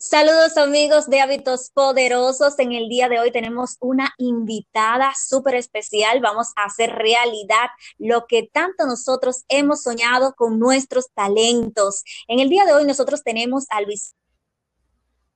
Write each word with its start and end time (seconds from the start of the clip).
Saludos 0.00 0.56
amigos 0.56 1.10
de 1.10 1.20
Hábitos 1.20 1.70
Poderosos. 1.74 2.56
En 2.60 2.70
el 2.70 2.88
día 2.88 3.08
de 3.08 3.18
hoy 3.18 3.32
tenemos 3.32 3.78
una 3.80 4.14
invitada 4.16 5.12
súper 5.20 5.56
especial.Amos 5.56 6.52
a 6.54 6.66
hacer 6.66 6.90
realidad 6.90 7.70
lo 7.98 8.28
que 8.28 8.44
tanto 8.44 8.86
nosotros 8.86 9.44
hemos 9.48 9.82
soñado 9.82 10.34
con 10.36 10.60
nuestros 10.60 11.10
talentos. 11.14 12.04
En 12.28 12.38
el 12.38 12.48
día 12.48 12.64
de 12.64 12.74
hoy 12.74 12.84
nosotros 12.84 13.24
tenemos 13.24 13.64
a 13.70 13.80
Luis 13.80 14.14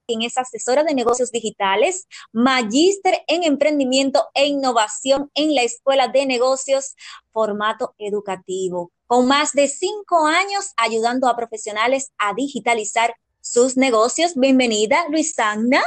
quien 0.07 0.23
es 0.23 0.39
asesora 0.39 0.85
de 0.85 0.95
negocios 0.95 1.33
digitales, 1.33 2.07
magíster 2.33 3.25
en 3.27 3.43
emprendimiento 3.43 4.29
e 4.33 4.47
innovación 4.47 5.31
en 5.35 5.57
la 5.57 5.63
Escuela 5.63 6.07
de 6.07 6.25
Negocios, 6.25 6.95
formato 7.33 7.95
educativo, 7.99 8.93
con 9.09 9.27
más 9.27 9.53
de 9.55 9.67
cinco 9.67 10.27
años 10.27 10.73
ayudando 10.77 11.29
a 11.29 11.35
profesionales 11.35 12.13
a 12.19 12.33
digitalizar 12.35 13.17
sus 13.43 13.77
negocios. 13.77 14.33
Bienvenida, 14.37 15.05
Luisana. 15.11 15.83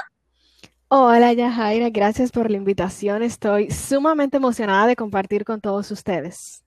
Hola, 0.89 1.33
Yajaira, 1.33 1.89
gracias 1.89 2.31
por 2.31 2.51
la 2.51 2.57
invitación. 2.57 3.23
Estoy 3.23 3.71
sumamente 3.71 4.37
emocionada 4.37 4.85
de 4.85 4.95
compartir 4.95 5.45
con 5.45 5.61
todos 5.61 5.89
ustedes. 5.89 6.64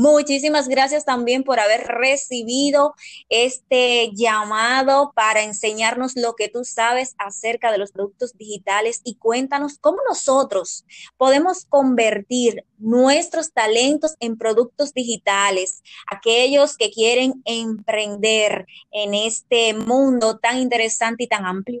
Muchísimas 0.00 0.68
gracias 0.68 1.04
también 1.04 1.42
por 1.42 1.58
haber 1.58 1.80
recibido 1.88 2.94
este 3.28 4.12
llamado 4.14 5.12
para 5.12 5.42
enseñarnos 5.42 6.14
lo 6.14 6.36
que 6.36 6.48
tú 6.48 6.62
sabes 6.62 7.16
acerca 7.18 7.72
de 7.72 7.78
los 7.78 7.90
productos 7.90 8.38
digitales 8.38 9.00
y 9.02 9.16
cuéntanos 9.16 9.76
cómo 9.80 9.98
nosotros 10.08 10.84
podemos 11.16 11.64
convertir 11.64 12.64
nuestros 12.78 13.52
talentos 13.52 14.14
en 14.20 14.38
productos 14.38 14.94
digitales, 14.94 15.82
aquellos 16.06 16.76
que 16.76 16.92
quieren 16.92 17.42
emprender 17.44 18.66
en 18.92 19.14
este 19.14 19.74
mundo 19.74 20.38
tan 20.38 20.58
interesante 20.58 21.24
y 21.24 21.26
tan 21.26 21.44
amplio. 21.44 21.80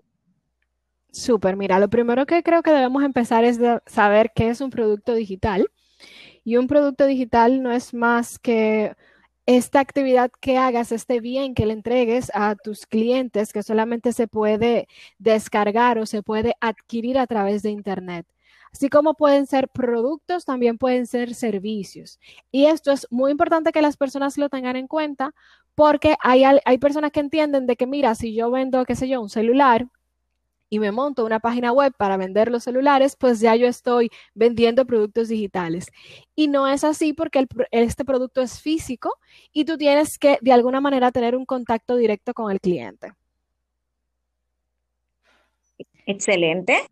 Súper, 1.12 1.56
mira, 1.56 1.78
lo 1.78 1.88
primero 1.88 2.26
que 2.26 2.42
creo 2.42 2.64
que 2.64 2.72
debemos 2.72 3.04
empezar 3.04 3.44
es 3.44 3.60
saber 3.86 4.32
qué 4.34 4.48
es 4.48 4.60
un 4.60 4.70
producto 4.70 5.14
digital. 5.14 5.70
Y 6.48 6.56
un 6.56 6.66
producto 6.66 7.04
digital 7.04 7.62
no 7.62 7.72
es 7.72 7.92
más 7.92 8.38
que 8.38 8.96
esta 9.44 9.80
actividad 9.80 10.30
que 10.40 10.56
hagas, 10.56 10.92
este 10.92 11.20
bien 11.20 11.54
que 11.54 11.66
le 11.66 11.74
entregues 11.74 12.32
a 12.32 12.54
tus 12.54 12.86
clientes 12.86 13.52
que 13.52 13.62
solamente 13.62 14.14
se 14.14 14.28
puede 14.28 14.88
descargar 15.18 15.98
o 15.98 16.06
se 16.06 16.22
puede 16.22 16.54
adquirir 16.62 17.18
a 17.18 17.26
través 17.26 17.62
de 17.62 17.68
Internet. 17.68 18.26
Así 18.72 18.88
como 18.88 19.12
pueden 19.12 19.46
ser 19.46 19.68
productos, 19.68 20.46
también 20.46 20.78
pueden 20.78 21.06
ser 21.06 21.34
servicios. 21.34 22.18
Y 22.50 22.64
esto 22.64 22.92
es 22.92 23.06
muy 23.10 23.30
importante 23.30 23.70
que 23.70 23.82
las 23.82 23.98
personas 23.98 24.38
lo 24.38 24.48
tengan 24.48 24.76
en 24.76 24.86
cuenta 24.86 25.34
porque 25.74 26.16
hay, 26.22 26.44
hay 26.64 26.78
personas 26.78 27.12
que 27.12 27.20
entienden 27.20 27.66
de 27.66 27.76
que, 27.76 27.86
mira, 27.86 28.14
si 28.14 28.34
yo 28.34 28.50
vendo, 28.50 28.86
qué 28.86 28.96
sé 28.96 29.06
yo, 29.06 29.20
un 29.20 29.28
celular, 29.28 29.86
y 30.70 30.78
me 30.78 30.92
monto 30.92 31.24
una 31.24 31.40
página 31.40 31.72
web 31.72 31.92
para 31.96 32.16
vender 32.16 32.50
los 32.50 32.64
celulares, 32.64 33.16
pues 33.16 33.40
ya 33.40 33.56
yo 33.56 33.66
estoy 33.66 34.10
vendiendo 34.34 34.86
productos 34.86 35.28
digitales. 35.28 35.86
Y 36.34 36.48
no 36.48 36.68
es 36.68 36.84
así 36.84 37.12
porque 37.12 37.46
este 37.70 38.04
producto 38.04 38.40
es 38.40 38.60
físico 38.60 39.14
y 39.52 39.64
tú 39.64 39.76
tienes 39.76 40.18
que 40.18 40.38
de 40.40 40.52
alguna 40.52 40.80
manera 40.80 41.12
tener 41.12 41.36
un 41.36 41.46
contacto 41.46 41.96
directo 41.96 42.34
con 42.34 42.50
el 42.50 42.60
cliente. 42.60 43.12
Excelente. 46.06 46.88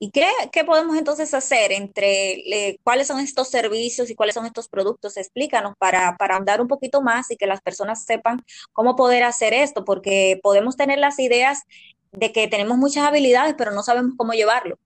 ¿Y 0.00 0.12
qué, 0.12 0.30
podemos 0.64 0.96
entonces 0.96 1.34
hacer 1.34 1.72
entre 1.72 2.78
cuáles 2.84 3.08
son 3.08 3.18
estos 3.18 3.48
servicios 3.48 4.08
y 4.10 4.14
cuáles 4.14 4.36
son 4.36 4.46
estos 4.46 4.68
productos? 4.68 5.16
Explícanos 5.16 5.74
para, 5.76 6.16
para 6.16 6.36
andar 6.36 6.60
un 6.60 6.68
poquito 6.68 7.02
más 7.02 7.32
y 7.32 7.36
que 7.36 7.48
las 7.48 7.60
personas 7.60 8.04
sepan 8.04 8.44
cómo 8.72 8.94
poder 8.94 9.24
hacer 9.24 9.52
esto, 9.54 9.84
porque 9.84 10.38
podemos 10.40 10.76
tener 10.76 11.00
las 11.00 11.18
ideas 11.18 11.64
de 12.12 12.32
que 12.32 12.48
tenemos 12.48 12.78
muchas 12.78 13.04
habilidades, 13.04 13.54
pero 13.56 13.72
no 13.72 13.82
sabemos 13.82 14.14
cómo 14.16 14.32
llevarlo. 14.32 14.78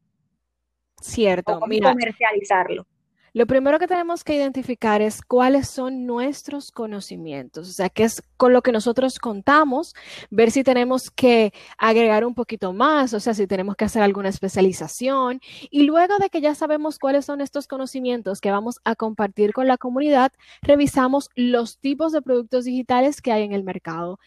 Cierto, 1.00 1.58
cómo 1.60 1.74
comercializarlo. 1.82 2.86
Lo 3.34 3.46
primero 3.46 3.78
que 3.78 3.86
tenemos 3.86 4.24
que 4.24 4.34
identificar 4.34 5.00
es 5.00 5.22
cuáles 5.22 5.66
son 5.66 6.04
nuestros 6.04 6.70
conocimientos, 6.70 7.66
o 7.66 7.72
sea, 7.72 7.88
qué 7.88 8.04
es 8.04 8.22
con 8.36 8.52
lo 8.52 8.60
que 8.60 8.72
nosotros 8.72 9.18
contamos, 9.18 9.94
ver 10.28 10.50
si 10.50 10.62
tenemos 10.62 11.10
que 11.10 11.54
agregar 11.78 12.26
un 12.26 12.34
poquito 12.34 12.74
más, 12.74 13.14
o 13.14 13.20
sea, 13.20 13.32
si 13.32 13.46
tenemos 13.46 13.74
que 13.74 13.86
hacer 13.86 14.02
alguna 14.02 14.28
especialización. 14.28 15.40
Y 15.70 15.84
luego 15.84 16.18
de 16.18 16.28
que 16.28 16.42
ya 16.42 16.54
sabemos 16.54 16.98
cuáles 16.98 17.24
son 17.24 17.40
estos 17.40 17.66
conocimientos 17.66 18.38
que 18.38 18.50
vamos 18.50 18.80
a 18.84 18.96
compartir 18.96 19.54
con 19.54 19.66
la 19.66 19.78
comunidad, 19.78 20.30
revisamos 20.60 21.30
los 21.34 21.78
tipos 21.78 22.12
de 22.12 22.20
productos 22.20 22.66
digitales 22.66 23.22
que 23.22 23.32
hay 23.32 23.44
en 23.44 23.52
el 23.52 23.64
mercado. 23.64 24.18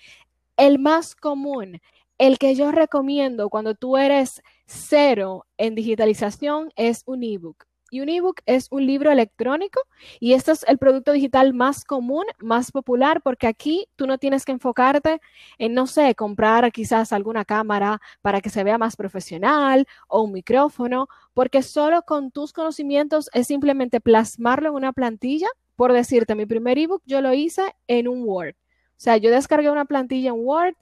El 0.58 0.80
más 0.80 1.16
común 1.16 1.80
el 2.18 2.38
que 2.38 2.56
yo 2.56 2.72
recomiendo 2.72 3.50
cuando 3.50 3.76
tú 3.76 3.98
eres 3.98 4.42
cero 4.66 5.46
en 5.58 5.76
digitalización 5.76 6.72
es 6.76 7.04
un 7.06 7.24
ebook. 7.24 7.66
Y 7.92 8.02
un 8.02 8.10
ebook 8.10 8.42
es 8.48 8.68
un 8.72 8.86
libro 8.86 9.12
electrónico 9.12 9.80
y 10.20 10.34
este 10.34 10.52
es 10.52 10.66
el 10.68 10.80
producto 10.80 11.12
digital 11.12 11.54
más 11.54 11.86
común, 11.86 12.26
más 12.40 12.72
popular, 12.72 13.22
porque 13.22 13.48
aquí 13.48 13.88
tú 13.96 14.08
no 14.08 14.18
tienes 14.18 14.44
que 14.44 14.52
enfocarte 14.52 15.22
en, 15.60 15.74
no 15.74 15.86
sé, 15.86 16.16
comprar 16.16 16.72
quizás 16.72 17.14
alguna 17.14 17.46
cámara 17.46 18.02
para 18.22 18.42
que 18.42 18.50
se 18.50 18.64
vea 18.64 18.80
más 18.80 18.96
profesional 18.96 19.88
o 20.08 20.24
un 20.24 20.34
micrófono, 20.34 21.08
porque 21.34 21.62
solo 21.62 22.02
con 22.02 22.32
tus 22.32 22.54
conocimientos 22.54 23.30
es 23.34 23.48
simplemente 23.48 24.02
plasmarlo 24.02 24.70
en 24.70 24.76
una 24.76 24.92
plantilla. 24.92 25.48
Por 25.76 25.94
decirte, 25.94 26.36
mi 26.36 26.46
primer 26.46 26.80
ebook 26.80 27.04
yo 27.06 27.22
lo 27.22 27.34
hice 27.34 27.76
en 27.88 28.08
un 28.08 28.24
Word. 28.24 28.56
O 28.98 28.98
sea, 28.98 29.18
yo 29.18 29.30
descargué 29.30 29.70
una 29.70 29.86
plantilla 29.86 30.30
en 30.30 30.38
Word 30.38 30.76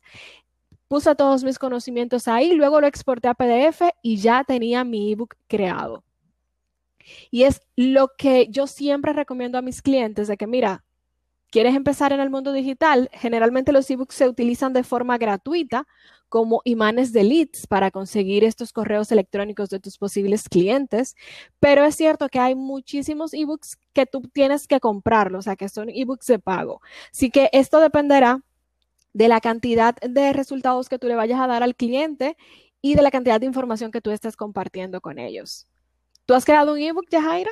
puse 0.93 1.15
todos 1.15 1.43
mis 1.43 1.57
conocimientos 1.57 2.27
ahí, 2.27 2.53
luego 2.53 2.79
lo 2.79 2.85
exporté 2.85 3.27
a 3.27 3.33
PDF 3.33 3.81
y 4.03 4.17
ya 4.17 4.43
tenía 4.43 4.83
mi 4.83 5.11
ebook 5.11 5.33
creado. 5.47 6.03
Y 7.31 7.45
es 7.45 7.61
lo 7.75 8.09
que 8.15 8.45
yo 8.51 8.67
siempre 8.67 9.11
recomiendo 9.11 9.57
a 9.57 9.63
mis 9.63 9.81
clientes 9.81 10.27
de 10.27 10.37
que, 10.37 10.45
mira, 10.45 10.85
quieres 11.49 11.73
empezar 11.73 12.13
en 12.13 12.19
el 12.19 12.29
mundo 12.29 12.53
digital, 12.53 13.09
generalmente 13.11 13.71
los 13.71 13.89
ebooks 13.89 14.13
se 14.13 14.29
utilizan 14.29 14.71
de 14.71 14.83
forma 14.83 15.17
gratuita 15.17 15.87
como 16.29 16.61
imanes 16.63 17.11
de 17.11 17.23
leads 17.23 17.65
para 17.65 17.89
conseguir 17.89 18.43
estos 18.43 18.71
correos 18.71 19.11
electrónicos 19.11 19.69
de 19.69 19.79
tus 19.79 19.97
posibles 19.97 20.47
clientes, 20.47 21.15
pero 21.59 21.83
es 21.83 21.95
cierto 21.95 22.29
que 22.29 22.37
hay 22.37 22.53
muchísimos 22.53 23.33
ebooks 23.33 23.79
que 23.93 24.05
tú 24.05 24.21
tienes 24.31 24.67
que 24.67 24.79
comprarlos, 24.79 25.39
o 25.39 25.41
sea, 25.41 25.55
que 25.55 25.69
son 25.69 25.89
ebooks 25.89 26.27
de 26.27 26.37
pago. 26.37 26.81
Así 27.11 27.31
que 27.31 27.49
esto 27.51 27.79
dependerá 27.79 28.43
de 29.13 29.27
la 29.27 29.39
cantidad 29.39 29.95
de 29.95 30.33
resultados 30.33 30.89
que 30.89 30.99
tú 30.99 31.07
le 31.07 31.15
vayas 31.15 31.39
a 31.39 31.47
dar 31.47 31.63
al 31.63 31.75
cliente 31.75 32.35
y 32.81 32.95
de 32.95 33.01
la 33.01 33.11
cantidad 33.11 33.39
de 33.39 33.45
información 33.45 33.91
que 33.91 34.01
tú 34.01 34.11
estés 34.11 34.35
compartiendo 34.35 34.99
con 35.01 35.19
ellos. 35.19 35.67
¿Tú 36.25 36.33
has 36.33 36.45
creado 36.45 36.73
un 36.73 36.79
ebook, 36.79 37.05
Yajaira? 37.09 37.51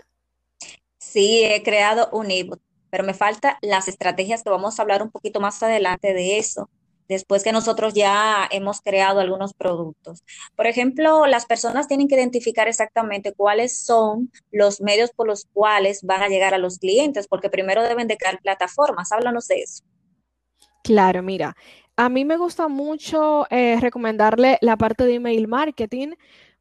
Sí, 0.98 1.44
he 1.44 1.64
creado 1.64 2.10
un 2.12 2.32
ebook, 2.32 2.62
pero 2.90 3.04
me 3.04 3.14
faltan 3.14 3.56
las 3.62 3.88
estrategias 3.88 4.44
que 4.44 4.50
vamos 4.50 4.78
a 4.78 4.82
hablar 4.82 5.02
un 5.02 5.12
poquito 5.12 5.40
más 5.40 5.62
adelante 5.64 6.14
de 6.14 6.38
eso, 6.38 6.70
después 7.08 7.44
que 7.44 7.52
nosotros 7.52 7.94
ya 7.94 8.48
hemos 8.52 8.82
creado 8.82 9.20
algunos 9.20 9.54
productos. 9.54 10.24
Por 10.56 10.68
ejemplo, 10.68 11.26
las 11.28 11.46
personas 11.46 11.88
tienen 11.88 12.08
que 12.08 12.16
identificar 12.16 12.68
exactamente 12.68 13.34
cuáles 13.34 13.78
son 13.84 14.32
los 14.52 14.80
medios 14.82 15.12
por 15.12 15.28
los 15.28 15.46
cuales 15.54 16.04
van 16.04 16.24
a 16.24 16.30
llegar 16.30 16.54
a 16.54 16.58
los 16.58 16.80
clientes, 16.80 17.28
porque 17.28 17.50
primero 17.50 17.84
deben 17.84 18.08
de 18.08 18.18
crear 18.18 18.40
plataformas. 18.40 19.12
Háblanos 19.12 19.48
de 19.48 19.62
eso. 19.62 19.84
Claro, 20.84 21.22
mira, 21.22 21.56
a 21.96 22.10
mí 22.10 22.26
me 22.26 22.38
gusta 22.38 22.68
mucho 22.68 23.46
eh, 23.52 23.80
recomendarle 23.80 24.58
la 24.62 24.78
parte 24.78 25.06
de 25.06 25.16
email 25.16 25.48
marketing. 25.48 26.14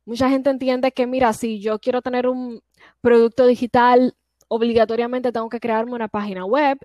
Mucha 0.04 0.28
gente 0.28 0.50
entiende 0.50 0.92
que, 0.92 1.06
mira, 1.06 1.32
si 1.32 1.60
yo 1.60 1.78
quiero 1.78 2.03
tener 2.03 2.26
un 2.28 2.60
producto 3.00 3.47
digital, 3.47 4.14
obligatoriamente 4.48 5.32
tengo 5.32 5.48
que 5.48 5.60
crearme 5.60 5.92
una 5.94 6.08
página 6.08 6.44
web 6.44 6.78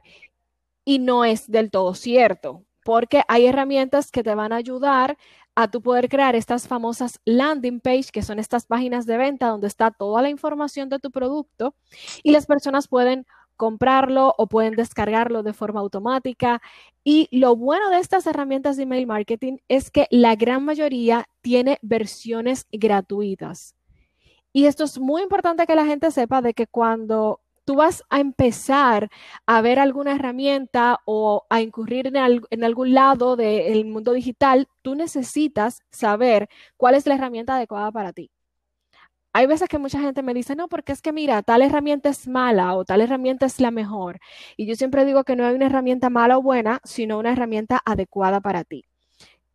y 0.86 1.00
no 1.00 1.26
es 1.26 1.50
del 1.52 1.72
todo 1.72 1.96
cierto, 1.96 2.66
porque 2.86 3.24
hay 3.28 3.48
herramientas 3.48 4.12
que 4.12 4.24
te 4.24 4.36
van 4.36 4.54
a 4.54 4.58
ayudar 4.58 5.18
a 5.56 5.70
tu 5.72 5.82
poder 5.82 6.10
crear 6.10 6.36
estas 6.36 6.68
famosas 6.68 7.20
landing 7.26 7.80
page, 7.82 8.08
que 8.14 8.24
son 8.24 8.40
estas 8.40 8.66
páginas 8.68 9.06
de 9.06 9.18
venta 9.18 9.48
donde 9.48 9.68
está 9.68 9.92
toda 9.92 10.22
la 10.22 10.30
información 10.30 10.90
de 10.90 11.00
tu 11.00 11.12
producto 11.12 11.76
y 12.24 12.32
las 12.32 12.46
personas 12.46 12.88
pueden 12.88 13.26
comprarlo 13.56 14.34
o 14.38 14.48
pueden 14.48 14.76
descargarlo 14.76 15.44
de 15.44 15.54
forma 15.54 15.80
automática. 15.80 16.62
Y 17.04 17.28
lo 17.32 17.56
bueno 17.56 17.90
de 17.90 18.00
estas 18.00 18.28
herramientas 18.28 18.78
de 18.78 18.84
email 18.84 19.08
marketing 19.08 19.58
es 19.68 19.92
que 19.92 20.08
la 20.12 20.36
gran 20.36 20.64
mayoría 20.66 21.28
tiene 21.42 21.78
versiones 21.82 22.68
gratuitas. 22.72 23.76
Y 24.54 24.66
esto 24.66 24.84
es 24.86 25.00
muy 25.00 25.22
importante 25.22 25.66
que 25.68 25.76
la 25.76 25.86
gente 25.86 26.12
sepa 26.12 26.42
de 26.42 26.54
que 26.54 26.68
cuando 26.68 27.42
tú 27.66 27.76
vas 27.76 28.04
a 28.10 28.20
empezar 28.20 29.10
a 29.46 29.62
ver 29.62 29.80
alguna 29.80 30.14
herramienta 30.16 31.00
o 31.06 31.46
a 31.50 31.62
incurrir 31.62 32.08
en, 32.08 32.64
algún 32.64 32.94
lado 32.94 33.36
del 33.36 33.86
mundo 33.86 34.14
digital, 34.14 34.68
tú 34.82 34.96
necesitas 34.96 35.82
saber 35.90 36.48
cuál 36.78 36.96
es 36.96 37.06
la 37.08 37.16
herramienta 37.16 37.56
adecuada 37.56 37.92
para 37.92 38.14
ti 38.14 38.32
hay 39.36 39.48
veces 39.48 39.68
que 39.68 39.80
mucha 39.80 40.00
gente 40.00 40.24
me 40.24 40.34
dice, 40.34 40.56
no, 40.56 40.70
porque 40.70 40.94
es 40.94 41.02
que 41.02 41.12
mira, 41.12 41.44
tal 41.44 41.62
herramienta 41.62 42.08
es 42.08 42.26
mala 42.26 42.74
o 42.74 42.86
tal 42.86 43.02
herramienta 43.02 43.46
es 43.46 43.60
la 43.60 43.70
mejor. 43.70 44.22
Y 44.56 44.66
yo 44.66 44.78
siempre 44.78 45.04
digo 45.04 45.26
que 45.26 45.36
no 45.36 45.46
hay 45.46 45.54
una 45.56 45.66
herramienta 45.66 46.10
mala 46.10 46.38
o 46.38 46.42
buena, 46.42 46.80
sino 46.86 47.20
una 47.20 47.34
herramienta 47.34 47.82
adecuada 47.84 48.40
para 48.40 48.64
ti. 48.64 48.86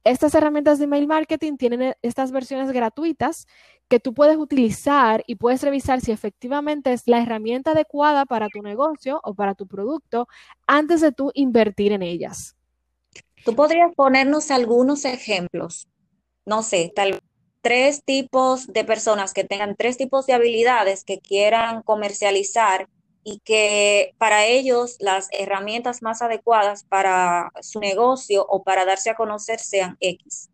estas 0.05 0.35
herramientas 0.35 0.79
de 0.79 0.85
email 0.85 1.07
marketing 1.07 1.57
tienen 1.57 1.83
e, 1.83 1.97
estas 2.03 2.31
versiones 2.31 2.73
gratuitas 2.73 3.47
que 3.89 4.01
tú 4.01 4.13
puedes 4.13 4.37
utilizar 4.37 5.25
y 5.27 5.37
puedes 5.37 5.63
revisar 5.63 6.03
si 6.03 6.13
efectivamente 6.13 6.93
es 6.93 7.07
la 7.07 7.23
herramienta 7.23 7.71
adecuada 7.71 8.27
para 8.27 8.49
tu 8.49 8.61
negocio 8.61 9.19
o 9.25 9.35
para 9.35 9.55
tu 9.55 9.67
producto 9.67 10.29
antes 10.67 11.01
de 11.01 11.13
tú 11.13 11.31
invertir 11.33 11.93
en 11.93 12.03
ellas. 12.03 12.55
Tú 13.47 13.55
podrías 13.55 13.95
ponernos 13.95 14.51
algunos 14.51 15.07
ejemplos, 15.07 15.89
no 16.45 16.63
sé, 16.63 16.93
tal 16.95 17.13
vez 17.13 17.20
tres 17.63 18.03
tipos 18.05 18.67
de 18.67 18.85
personas 18.85 19.35
que 19.35 19.45
tengan 19.45 19.77
tres 19.77 19.97
tipos 19.97 20.27
de 20.27 20.35
habilidades 20.35 21.05
que 21.05 21.21
quieran 21.21 21.83
comercializar 21.83 22.89
y 23.23 23.41
que 23.45 24.15
para 24.19 24.47
ellos 24.47 24.97
las 24.99 25.29
herramientas 25.33 26.03
más 26.03 26.23
adecuadas 26.23 26.85
para 26.85 27.53
su 27.61 27.81
negocio 27.81 28.47
o 28.49 28.63
para 28.63 28.85
darse 28.85 29.11
a 29.11 29.15
conocer 29.15 29.61
sean 29.61 29.97
X. 30.01 30.51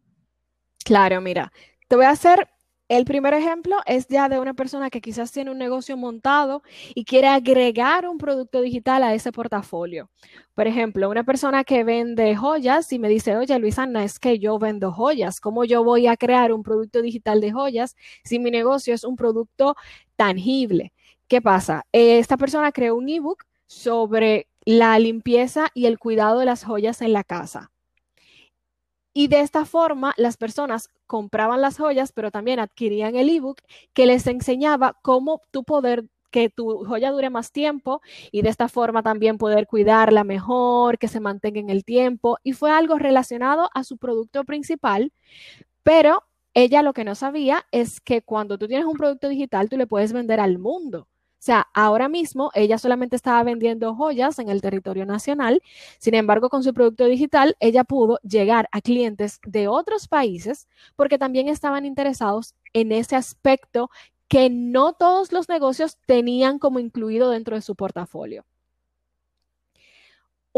Claro, 0.85 1.21
mira, 1.21 1.53
te 1.89 1.97
voy 1.97 2.07
a 2.07 2.11
hacer 2.11 2.49
el 2.89 3.05
primer 3.05 3.35
ejemplo 3.35 3.77
es 3.87 4.07
ya 4.09 4.29
de 4.29 4.39
una 4.39 4.55
persona 4.55 4.91
que 4.91 5.01
quizás 5.01 5.33
tiene 5.33 5.51
un 5.51 5.59
negocio 5.59 5.97
montado 5.97 6.63
y 6.95 7.05
quiere 7.05 7.27
agregar 7.29 8.09
un 8.09 8.19
producto 8.19 8.61
digital 8.61 9.03
a 9.03 9.15
ese 9.15 9.33
portafolio. 9.33 10.09
Por 10.55 10.67
ejemplo, 10.67 11.11
una 11.11 11.25
persona 11.25 11.65
que 11.65 11.85
vende 11.85 12.37
joyas 12.37 12.93
y 12.93 12.99
me 12.99 13.09
dice, 13.09 13.37
oye, 13.37 13.59
Luisana, 13.59 14.05
es 14.05 14.19
que 14.21 14.39
yo 14.39 14.59
vendo 14.59 14.93
joyas. 14.93 15.41
¿Cómo 15.41 15.65
yo 15.65 15.83
voy 15.85 16.07
a 16.07 16.17
crear 16.17 16.53
un 16.53 16.63
producto 16.63 17.03
digital 17.03 17.41
de 17.41 17.53
joyas 17.53 17.97
si 18.25 18.39
mi 18.39 18.51
negocio 18.51 18.95
es 18.95 19.05
un 19.05 19.17
producto 19.17 19.75
tangible? 20.17 20.93
¿Qué 21.29 21.43
pasa? 21.43 21.85
Esta 21.93 22.37
persona 22.37 22.71
creó 22.73 22.97
un 22.97 23.09
ebook 23.09 23.45
sobre 23.67 24.49
la 24.65 24.99
limpieza 24.99 25.69
y 25.75 25.87
el 25.87 25.99
cuidado 25.99 26.39
de 26.39 26.47
las 26.47 26.65
joyas 26.65 27.03
en 27.03 27.13
la 27.13 27.25
casa. 27.25 27.73
Y 29.19 29.29
de 29.29 29.41
esta 29.41 29.65
forma, 29.65 30.13
las 30.19 30.37
personas 30.37 30.91
compraban 31.07 31.63
las 31.63 31.79
joyas, 31.79 32.13
pero 32.13 32.31
también 32.31 32.61
adquirían 32.61 33.17
el 33.17 33.31
ebook 33.31 33.63
que 33.95 34.05
les 34.05 34.27
enseñaba 34.27 34.99
cómo 35.01 35.41
tú 35.51 35.65
poder 35.65 36.05
que 36.31 36.51
tu 36.51 36.85
joya 36.85 37.13
dure 37.13 37.31
más 37.31 37.51
tiempo 37.51 38.03
y 38.31 38.43
de 38.43 38.51
esta 38.51 38.69
forma 38.69 39.03
también 39.03 39.39
poder 39.39 39.67
cuidarla 39.69 40.23
mejor, 40.23 40.99
que 40.99 41.09
se 41.09 41.21
mantenga 41.21 41.61
en 41.61 41.71
el 41.71 41.83
tiempo. 41.83 42.37
Y 42.43 42.53
fue 42.53 42.71
algo 42.71 42.99
relacionado 42.99 43.71
a 43.73 43.85
su 43.85 43.97
producto 43.97 44.45
principal, 44.45 45.15
pero 45.83 46.23
ella 46.53 46.83
lo 46.83 46.93
que 46.93 47.05
no 47.05 47.15
sabía 47.15 47.65
es 47.71 48.03
que 48.03 48.21
cuando 48.21 48.59
tú 48.59 48.69
tienes 48.69 48.85
un 48.85 48.99
producto 48.99 49.31
digital, 49.31 49.71
tú 49.71 49.79
le 49.79 49.87
puedes 49.87 50.13
vender 50.13 50.41
al 50.41 50.59
mundo. 50.59 51.09
O 51.39 51.43
sea, 51.47 51.69
ahora 51.75 52.09
mismo 52.09 52.51
ella 52.55 52.79
solamente 52.79 53.15
estaba 53.15 53.43
vendiendo 53.45 53.95
joyas 53.95 54.39
en 54.39 54.49
el 54.49 54.61
territorio 54.63 55.07
nacional, 55.07 55.63
sin 55.99 56.15
embargo, 56.15 56.49
con 56.49 56.63
su 56.63 56.75
producto 56.75 57.05
digital, 57.05 57.57
ella 57.61 57.85
pudo 57.85 58.19
llegar 58.23 58.69
a 58.73 58.81
clientes 58.81 59.41
de 59.47 59.69
otros 59.69 60.09
países 60.09 60.67
porque 60.97 61.19
también 61.19 61.49
estaban 61.49 61.85
interesados 61.85 62.55
en 62.73 62.91
ese 62.91 63.17
aspecto 63.17 63.91
que 64.29 64.51
no 64.51 64.95
todos 64.95 65.31
los 65.33 65.49
negocios 65.49 65.99
tenían 66.07 66.59
como 66.59 66.81
incluido 66.81 67.31
dentro 67.31 67.55
de 67.55 67.63
su 67.63 67.77
portafolio 67.77 68.45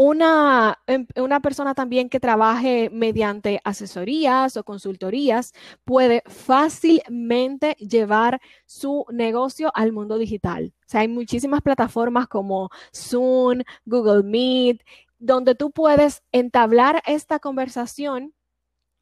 una, 0.01 0.79
em, 0.87 1.07
una, 1.17 1.41
persona 1.41 1.75
también 1.75 2.07
que 2.07 2.21
trabaje 2.21 2.89
mediante 2.89 3.59
asesorías 3.65 4.55
o 4.55 4.63
consultorías 4.63 5.51
puede 5.83 6.23
fácilmente 6.25 7.75
llevar 7.79 8.39
su 8.65 9.05
negocio 9.11 9.71
al 9.75 9.91
mundo 9.91 10.17
digital. 10.17 10.73
O 10.79 10.89
sea, 10.89 11.01
hay 11.01 11.09
muchísimas 11.09 11.61
plataformas 11.61 12.29
como 12.29 12.69
Zoom, 12.95 13.63
Google 13.83 14.23
Meet, 14.23 14.83
donde 15.17 15.53
tú 15.53 15.69
puedes 15.71 16.23
entablar 16.31 17.03
esta 17.05 17.39
conversación 17.39 18.33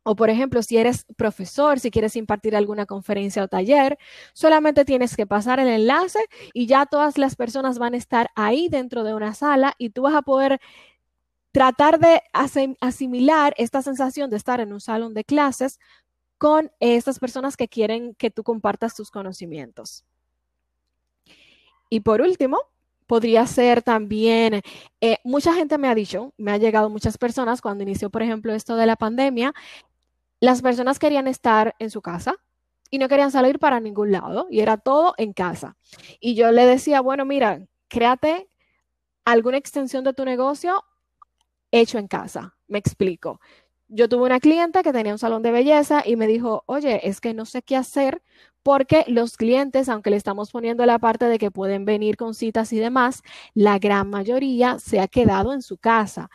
o 0.09 0.15
por 0.15 0.29
ejemplo, 0.29 0.63
si 0.63 0.77
eres 0.77 1.05
profesor, 1.17 1.81
si 1.81 1.91
quieres 1.91 2.15
impartir 2.15 2.55
alguna 2.55 2.85
conferencia 2.85 3.43
o 3.43 3.49
taller, 3.49 3.97
solamente 4.31 4.85
tienes 4.85 5.17
que 5.17 5.27
pasar 5.27 5.59
el 5.59 5.67
enlace 5.67 6.19
y 6.53 6.65
ya 6.65 6.85
todas 6.85 7.17
las 7.17 7.35
personas 7.35 7.77
van 7.77 7.93
a 7.93 7.97
estar 7.97 8.29
ahí 8.33 8.69
dentro 8.69 9.03
de 9.03 9.13
una 9.13 9.33
sala 9.33 9.73
y 9.77 9.89
tú 9.89 10.03
vas 10.03 10.15
a 10.15 10.21
poder 10.21 10.61
tratar 11.51 11.99
de 11.99 12.21
asimilar 12.79 13.53
esta 13.57 13.81
sensación 13.81 14.29
de 14.29 14.37
estar 14.37 14.61
en 14.61 14.71
un 14.71 14.79
salón 14.79 15.13
de 15.13 15.25
clases 15.25 15.77
con 16.37 16.71
estas 16.79 17.19
personas 17.19 17.57
que 17.57 17.67
quieren 17.67 18.15
que 18.15 18.31
tú 18.31 18.43
compartas 18.43 18.95
tus 18.95 19.11
conocimientos. 19.11 20.05
Y 21.89 21.99
por 21.99 22.21
último, 22.21 22.59
podría 23.07 23.47
ser 23.47 23.81
también, 23.81 24.61
eh, 25.01 25.17
mucha 25.23 25.53
gente 25.53 25.77
me 25.77 25.87
ha 25.87 25.95
dicho, 25.95 26.33
me 26.37 26.51
ha 26.51 26.57
llegado 26.57 26.89
muchas 26.89 27.17
personas 27.17 27.61
cuando 27.61 27.83
inició, 27.83 28.09
por 28.09 28.21
ejemplo, 28.21 28.53
esto 28.53 28.75
de 28.75 28.85
la 28.85 28.97
pandemia, 28.97 29.53
las 30.39 30.61
personas 30.61 30.99
querían 30.99 31.27
estar 31.27 31.75
en 31.79 31.89
su 31.89 32.01
casa 32.01 32.35
y 32.89 32.99
no 32.99 33.07
querían 33.07 33.31
salir 33.31 33.59
para 33.59 33.79
ningún 33.79 34.11
lado 34.11 34.47
y 34.49 34.61
era 34.61 34.77
todo 34.77 35.13
en 35.17 35.33
casa. 35.33 35.75
Y 36.19 36.35
yo 36.35 36.51
le 36.51 36.65
decía, 36.65 37.01
bueno, 37.01 37.25
mira, 37.25 37.61
créate 37.87 38.47
alguna 39.25 39.57
extensión 39.57 40.03
de 40.03 40.13
tu 40.13 40.25
negocio 40.25 40.83
hecho 41.71 41.97
en 41.97 42.07
casa. 42.07 42.55
Me 42.67 42.79
explico. 42.79 43.39
Yo 43.89 44.09
tuve 44.09 44.25
una 44.25 44.39
clienta 44.39 44.83
que 44.83 44.93
tenía 44.93 45.13
un 45.13 45.19
salón 45.19 45.43
de 45.43 45.51
belleza 45.51 46.03
y 46.05 46.15
me 46.15 46.27
dijo, 46.27 46.63
oye, 46.65 47.07
es 47.07 47.21
que 47.21 47.33
no 47.33 47.45
sé 47.45 47.61
qué 47.61 47.75
hacer 47.75 48.21
porque 48.63 49.05
los 49.07 49.37
clientes, 49.37 49.87
aunque 49.87 50.09
le 50.09 50.17
estamos 50.17 50.51
poniendo 50.51 50.85
la 50.85 50.99
parte 50.99 51.25
de 51.25 51.39
que 51.39 51.51
pueden 51.51 51.85
venir 51.85 52.17
con 52.17 52.33
citas 52.33 52.73
y 52.73 52.79
demás, 52.79 53.23
la 53.53 53.79
gran 53.79 54.09
mayoría 54.09 54.77
se 54.79 54.99
ha 54.99 55.07
quedado 55.07 55.53
en 55.53 55.61
su 55.61 55.77
casa. 55.77 56.29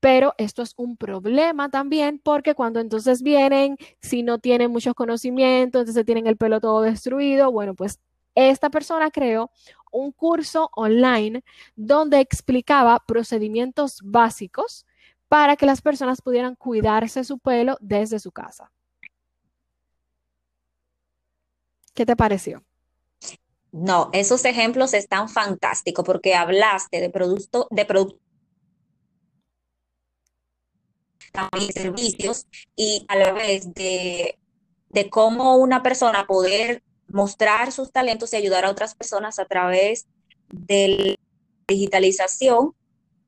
Pero 0.00 0.34
esto 0.38 0.62
es 0.62 0.72
un 0.76 0.96
problema 0.96 1.68
también 1.68 2.18
porque 2.18 2.54
cuando 2.54 2.80
entonces 2.80 3.22
vienen, 3.22 3.76
si 4.00 4.22
no 4.22 4.38
tienen 4.38 4.70
muchos 4.70 4.94
conocimientos, 4.94 5.80
entonces 5.80 6.06
tienen 6.06 6.26
el 6.26 6.36
pelo 6.36 6.60
todo 6.60 6.80
destruido, 6.80 7.52
bueno, 7.52 7.74
pues 7.74 8.00
esta 8.34 8.70
persona 8.70 9.10
creó 9.10 9.50
un 9.92 10.12
curso 10.12 10.70
online 10.74 11.42
donde 11.76 12.20
explicaba 12.20 12.98
procedimientos 13.06 13.98
básicos 14.02 14.86
para 15.28 15.56
que 15.56 15.66
las 15.66 15.82
personas 15.82 16.22
pudieran 16.22 16.54
cuidarse 16.56 17.22
su 17.24 17.38
pelo 17.38 17.76
desde 17.80 18.18
su 18.18 18.32
casa. 18.32 18.72
¿Qué 21.94 22.06
te 22.06 22.16
pareció? 22.16 22.64
No, 23.72 24.10
esos 24.12 24.44
ejemplos 24.44 24.94
están 24.94 25.28
fantásticos 25.28 26.04
porque 26.04 26.34
hablaste 26.34 27.00
de 27.00 27.10
producto, 27.10 27.68
de 27.70 27.84
productos 27.84 28.29
también 31.32 31.72
servicios 31.72 32.46
y 32.76 33.04
a 33.08 33.16
la 33.16 33.32
vez 33.32 33.72
de, 33.74 34.38
de 34.88 35.10
cómo 35.10 35.56
una 35.56 35.82
persona 35.82 36.26
poder 36.26 36.82
mostrar 37.08 37.72
sus 37.72 37.92
talentos 37.92 38.32
y 38.32 38.36
ayudar 38.36 38.64
a 38.64 38.70
otras 38.70 38.94
personas 38.94 39.38
a 39.38 39.44
través 39.44 40.06
de 40.48 40.88
la 40.88 41.14
digitalización 41.68 42.74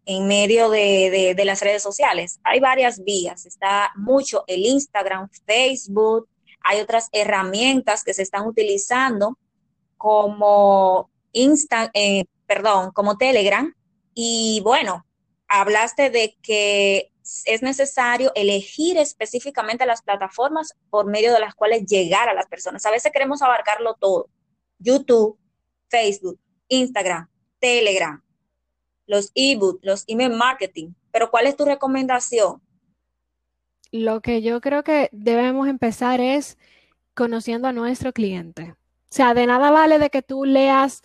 en 0.04 0.26
medio 0.26 0.68
de, 0.70 1.40
las 1.44 1.60
redes 1.60 1.82
sociales. 1.82 2.40
Hay 2.42 2.60
varias 2.60 3.02
vías, 3.04 3.46
está 3.46 3.92
mucho 3.96 4.44
el 4.46 4.66
Instagram, 4.66 5.28
Facebook, 5.46 6.28
hay 6.60 6.80
otras 6.80 7.08
herramientas 7.12 8.04
que 8.04 8.14
se 8.14 8.22
están 8.22 8.46
utilizando 8.46 9.38
como 9.96 11.10
Insta, 11.32 11.90
eh, 11.94 12.24
perdón, 12.46 12.90
como 12.92 13.16
Telegram. 13.16 13.72
Y 14.14 14.60
bueno, 14.64 15.06
hablaste 15.48 16.10
de 16.10 16.36
que 16.42 17.11
es 17.44 17.62
necesario 17.62 18.32
elegir 18.34 18.98
específicamente 18.98 19.86
las 19.86 20.02
plataformas 20.02 20.74
por 20.90 21.06
medio 21.06 21.32
de 21.32 21.40
las 21.40 21.54
cuales 21.54 21.86
llegar 21.86 22.28
a 22.28 22.34
las 22.34 22.46
personas. 22.46 22.84
A 22.86 22.90
veces 22.90 23.12
queremos 23.12 23.42
abarcarlo 23.42 23.94
todo. 23.94 24.28
YouTube, 24.78 25.38
Facebook, 25.88 26.38
Instagram, 26.68 27.28
Telegram, 27.58 28.22
los 29.06 29.30
ebooks, 29.34 29.80
los 29.82 30.04
email 30.06 30.32
marketing. 30.32 30.92
Pero 31.10 31.30
¿cuál 31.30 31.46
es 31.46 31.56
tu 31.56 31.64
recomendación? 31.64 32.62
Lo 33.90 34.22
que 34.22 34.40
yo 34.42 34.60
creo 34.60 34.82
que 34.82 35.08
debemos 35.12 35.68
empezar 35.68 36.20
es 36.20 36.56
conociendo 37.14 37.68
a 37.68 37.72
nuestro 37.72 38.12
cliente. 38.12 38.72
O 38.72 39.14
sea, 39.14 39.34
de 39.34 39.46
nada 39.46 39.70
vale 39.70 39.98
de 39.98 40.08
que 40.08 40.22
tú 40.22 40.46
leas 40.46 41.02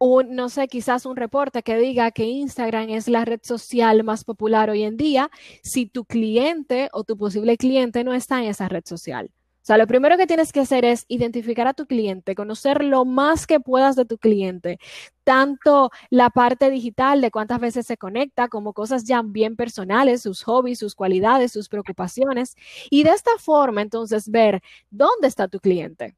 un, 0.00 0.34
no 0.34 0.48
sé, 0.48 0.66
quizás 0.66 1.04
un 1.04 1.16
reporte 1.16 1.62
que 1.62 1.76
diga 1.76 2.10
que 2.10 2.24
Instagram 2.24 2.88
es 2.88 3.06
la 3.06 3.24
red 3.26 3.40
social 3.42 4.02
más 4.02 4.24
popular 4.24 4.70
hoy 4.70 4.82
en 4.82 4.96
día 4.96 5.30
si 5.62 5.86
tu 5.86 6.06
cliente 6.06 6.88
o 6.92 7.04
tu 7.04 7.18
posible 7.18 7.56
cliente 7.58 8.02
no 8.02 8.14
está 8.14 8.42
en 8.42 8.48
esa 8.48 8.68
red 8.68 8.82
social. 8.86 9.30
O 9.62 9.66
sea, 9.70 9.76
lo 9.76 9.86
primero 9.86 10.16
que 10.16 10.26
tienes 10.26 10.52
que 10.52 10.60
hacer 10.60 10.86
es 10.86 11.04
identificar 11.08 11.68
a 11.68 11.74
tu 11.74 11.86
cliente, 11.86 12.34
conocer 12.34 12.82
lo 12.82 13.04
más 13.04 13.46
que 13.46 13.60
puedas 13.60 13.94
de 13.94 14.06
tu 14.06 14.16
cliente, 14.16 14.78
tanto 15.22 15.90
la 16.08 16.30
parte 16.30 16.70
digital 16.70 17.20
de 17.20 17.30
cuántas 17.30 17.60
veces 17.60 17.86
se 17.86 17.98
conecta, 17.98 18.48
como 18.48 18.72
cosas 18.72 19.04
ya 19.04 19.20
bien 19.22 19.56
personales, 19.56 20.22
sus 20.22 20.42
hobbies, 20.44 20.78
sus 20.78 20.94
cualidades, 20.94 21.52
sus 21.52 21.68
preocupaciones, 21.68 22.56
y 22.88 23.02
de 23.02 23.10
esta 23.10 23.32
forma 23.38 23.82
entonces 23.82 24.30
ver 24.30 24.62
dónde 24.90 25.28
está 25.28 25.46
tu 25.46 25.60
cliente 25.60 26.16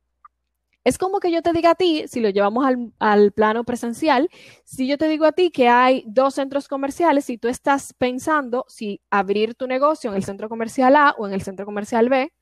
Es 0.84 0.98
como 0.98 1.20
que 1.20 1.30
yo 1.30 1.42
te 1.42 1.52
diga 1.52 1.70
a 1.70 1.74
ti, 1.76 2.04
si 2.08 2.20
lo 2.20 2.28
llevamos 2.30 2.66
al, 2.98 3.32
plano 3.32 3.64
presencial, 3.64 4.28
si 4.64 4.88
yo 4.88 4.98
te 4.98 5.08
digo 5.08 5.24
a 5.26 5.32
ti 5.32 5.50
que 5.50 5.68
hay 5.68 6.04
dos 6.06 6.34
centros 6.34 6.66
comerciales 6.66 7.30
y 7.30 7.38
tú 7.38 7.48
estás 7.48 7.94
pensando 7.94 8.64
si 8.68 9.00
abrir 9.10 9.54
tu 9.54 9.66
negocio 9.68 10.10
en 10.10 10.16
el 10.16 10.24
centro 10.24 10.48
comercial 10.48 10.96
A 10.96 11.14
o 11.18 11.26
en 11.26 11.34
el 11.34 11.42
centro 11.42 11.66
comercial 11.66 12.08
B, 12.08 12.32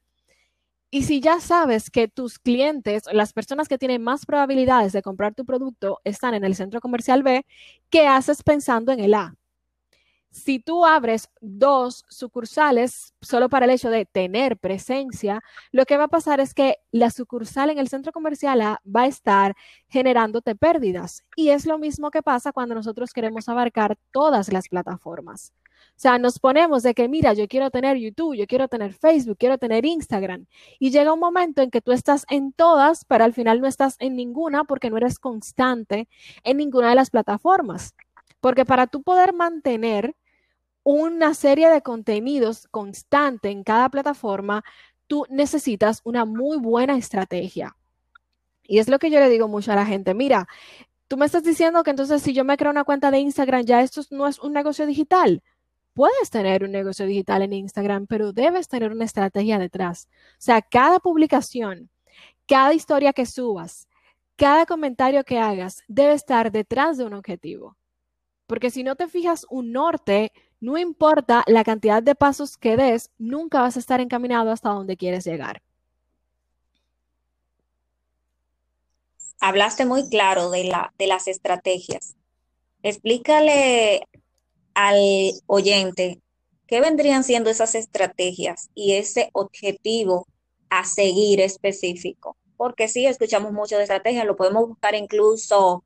y 0.93 1.05
si 1.05 1.21
ya 1.21 1.39
sabes 1.39 1.91
que 1.91 2.09
tus 2.09 2.39
clientes, 2.39 3.05
las 3.13 3.33
personas 3.33 3.69
que 3.69 3.79
tienen 3.79 4.03
más 4.03 4.27
probabilidades 4.27 4.93
de 4.93 5.03
comprar 5.03 5.35
tu 5.35 5.45
producto 5.45 6.01
están 6.05 6.35
en 6.35 6.45
el 6.45 6.57
centro 6.57 6.81
comercial 6.81 7.23
B, 7.23 7.47
¿qué 7.91 8.09
haces 8.09 8.43
pensando 8.43 8.91
en 8.91 9.01
el 9.01 9.15
A? 9.15 9.37
Si 10.31 10.61
tú 10.61 10.87
abres 10.87 11.29
dos 11.41 12.05
sucursales 12.09 13.15
solo 13.21 13.49
para 13.49 13.67
el 13.67 13.73
hecho 13.73 13.91
de 13.91 14.07
tener 14.07 14.59
presencia, 14.59 15.43
lo 15.73 15.85
que 15.85 15.97
va 15.97 16.05
a 16.05 16.09
pasar 16.09 16.41
es 16.41 16.55
que 16.55 16.77
la 16.93 17.11
sucursal 17.11 17.71
en 17.71 17.79
el 17.79 17.89
centro 17.89 18.13
comercial 18.13 18.61
A 18.61 18.81
va 18.85 19.03
a 19.03 19.07
estar 19.07 19.57
generándote 19.89 20.55
pérdidas. 20.55 21.25
Y 21.35 21.51
es 21.51 21.67
lo 21.67 21.79
mismo 21.79 22.11
que 22.11 22.23
pasa 22.23 22.53
cuando 22.53 22.75
nosotros 22.75 23.13
queremos 23.13 23.49
abarcar 23.49 23.99
todas 24.13 24.53
las 24.53 24.69
plataformas. 24.69 25.53
O 25.89 26.01
sea, 26.01 26.19
nos 26.19 26.39
ponemos 26.39 26.83
de 26.83 26.95
que, 26.95 27.09
mira, 27.09 27.33
yo 27.33 27.49
quiero 27.49 27.71
tener 27.71 27.97
YouTube, 27.97 28.37
yo 28.37 28.47
quiero 28.47 28.69
tener 28.69 28.95
Facebook, 28.95 29.37
quiero 29.39 29.59
tener 29.59 29.85
Instagram. 29.85 30.47
Y 30.79 30.91
llega 30.91 31.13
un 31.13 31.21
momento 31.21 31.63
en 31.63 31.71
que 31.71 31.81
tú 31.81 31.93
estás 31.93 32.25
en 32.31 32.53
todas, 32.53 33.05
pero 33.05 33.25
al 33.25 33.35
final 33.35 33.61
no 33.61 33.67
estás 33.67 33.97
en 33.99 34.17
ninguna 34.17 34.65
porque 34.65 34.91
no 34.91 34.97
eres 34.97 35.19
constante 35.19 36.09
en 36.45 36.57
ninguna 36.57 36.91
de 36.91 36.95
las 36.95 37.11
plataformas. 37.11 37.95
Porque 38.41 38.65
para 38.65 38.87
tú 38.87 39.03
poder 39.03 39.35
mantener 39.35 40.15
una 40.83 41.35
serie 41.35 41.69
de 41.69 41.83
contenidos 41.83 42.69
constante 42.69 43.51
en 43.51 43.65
cada 43.65 43.89
plataforma, 43.89 44.65
tú 45.07 45.27
necesitas 45.29 46.01
una 46.05 46.25
muy 46.25 46.59
buena 46.59 46.97
estrategia. 46.97 47.77
Y 48.63 48.79
es 48.79 48.89
lo 48.89 48.99
que 48.99 49.11
yo 49.11 49.19
le 49.19 49.29
digo 49.29 49.49
mucho 49.49 49.73
a 49.73 49.77
la 49.77 49.87
gente, 49.87 50.15
mira, 50.15 50.47
tú 51.09 51.17
me 51.17 51.27
estás 51.27 51.43
diciendo 51.43 51.83
que 51.83 51.91
entonces 51.91 52.23
si 52.23 52.33
yo 52.33 52.45
me 52.45 52.57
creo 52.57 52.71
una 52.71 52.85
cuenta 52.85 53.11
de 53.11 53.19
Instagram, 53.19 53.65
ya 53.65 53.83
esto 53.83 54.03
no 54.11 54.29
es 54.29 54.39
un 54.39 54.53
negocio 54.53 54.87
digital. 54.87 55.43
Puedes 55.93 56.31
tener 56.31 56.63
un 56.63 56.71
negocio 56.71 57.05
digital 57.05 57.43
en 57.43 57.53
Instagram, 57.53 58.07
pero 58.07 58.33
debes 58.33 58.69
tener 58.69 58.93
una 58.93 59.05
estrategia 59.05 59.59
detrás. 59.59 60.09
O 60.35 60.37
sea, 60.39 60.63
cada 60.63 61.01
publicación, 61.01 61.91
cada 62.47 62.73
historia 62.73 63.13
que 63.13 63.27
subas, 63.27 63.89
cada 64.37 64.67
comentario 64.67 65.25
que 65.25 65.39
hagas 65.39 65.83
debe 65.89 66.13
estar 66.13 66.53
detrás 66.53 66.97
de 66.97 67.05
un 67.05 67.15
objetivo. 67.15 67.77
Porque 68.47 68.71
si 68.71 68.85
no 68.85 68.97
te 68.97 69.09
fijas 69.09 69.47
un 69.51 69.73
norte, 69.73 70.33
no 70.61 70.77
importa 70.77 71.43
la 71.47 71.65
cantidad 71.65 72.03
de 72.03 72.15
pasos 72.15 72.57
que 72.57 72.77
des, 72.77 73.11
nunca 73.19 73.63
vas 73.63 73.77
a 73.77 73.81
estar 73.81 74.01
encaminado 74.01 74.51
hasta 74.51 74.69
donde 74.69 74.97
quieres 74.97 75.25
llegar. 75.25 75.63
Hablaste 79.41 79.87
muy 79.87 80.09
claro 80.11 80.51
de, 80.51 80.65
la, 80.65 80.93
de 80.99 81.07
las 81.07 81.27
estrategias. 81.27 82.15
Explícale 82.83 84.07
al 84.75 85.33
oyente 85.47 86.21
qué 86.67 86.81
vendrían 86.81 87.25
siendo 87.25 87.51
esas 87.51 87.75
estrategias 87.75 88.71
y 88.75 88.95
ese 88.95 89.31
objetivo 89.33 90.27
a 90.69 90.85
seguir 90.85 91.41
específico. 91.41 92.37
Porque 92.57 92.87
sí, 92.87 93.07
escuchamos 93.07 93.53
mucho 93.53 93.77
de 93.77 93.85
estrategias, 93.85 94.27
lo 94.27 94.37
podemos 94.37 94.69
buscar 94.69 94.95
incluso 94.95 95.85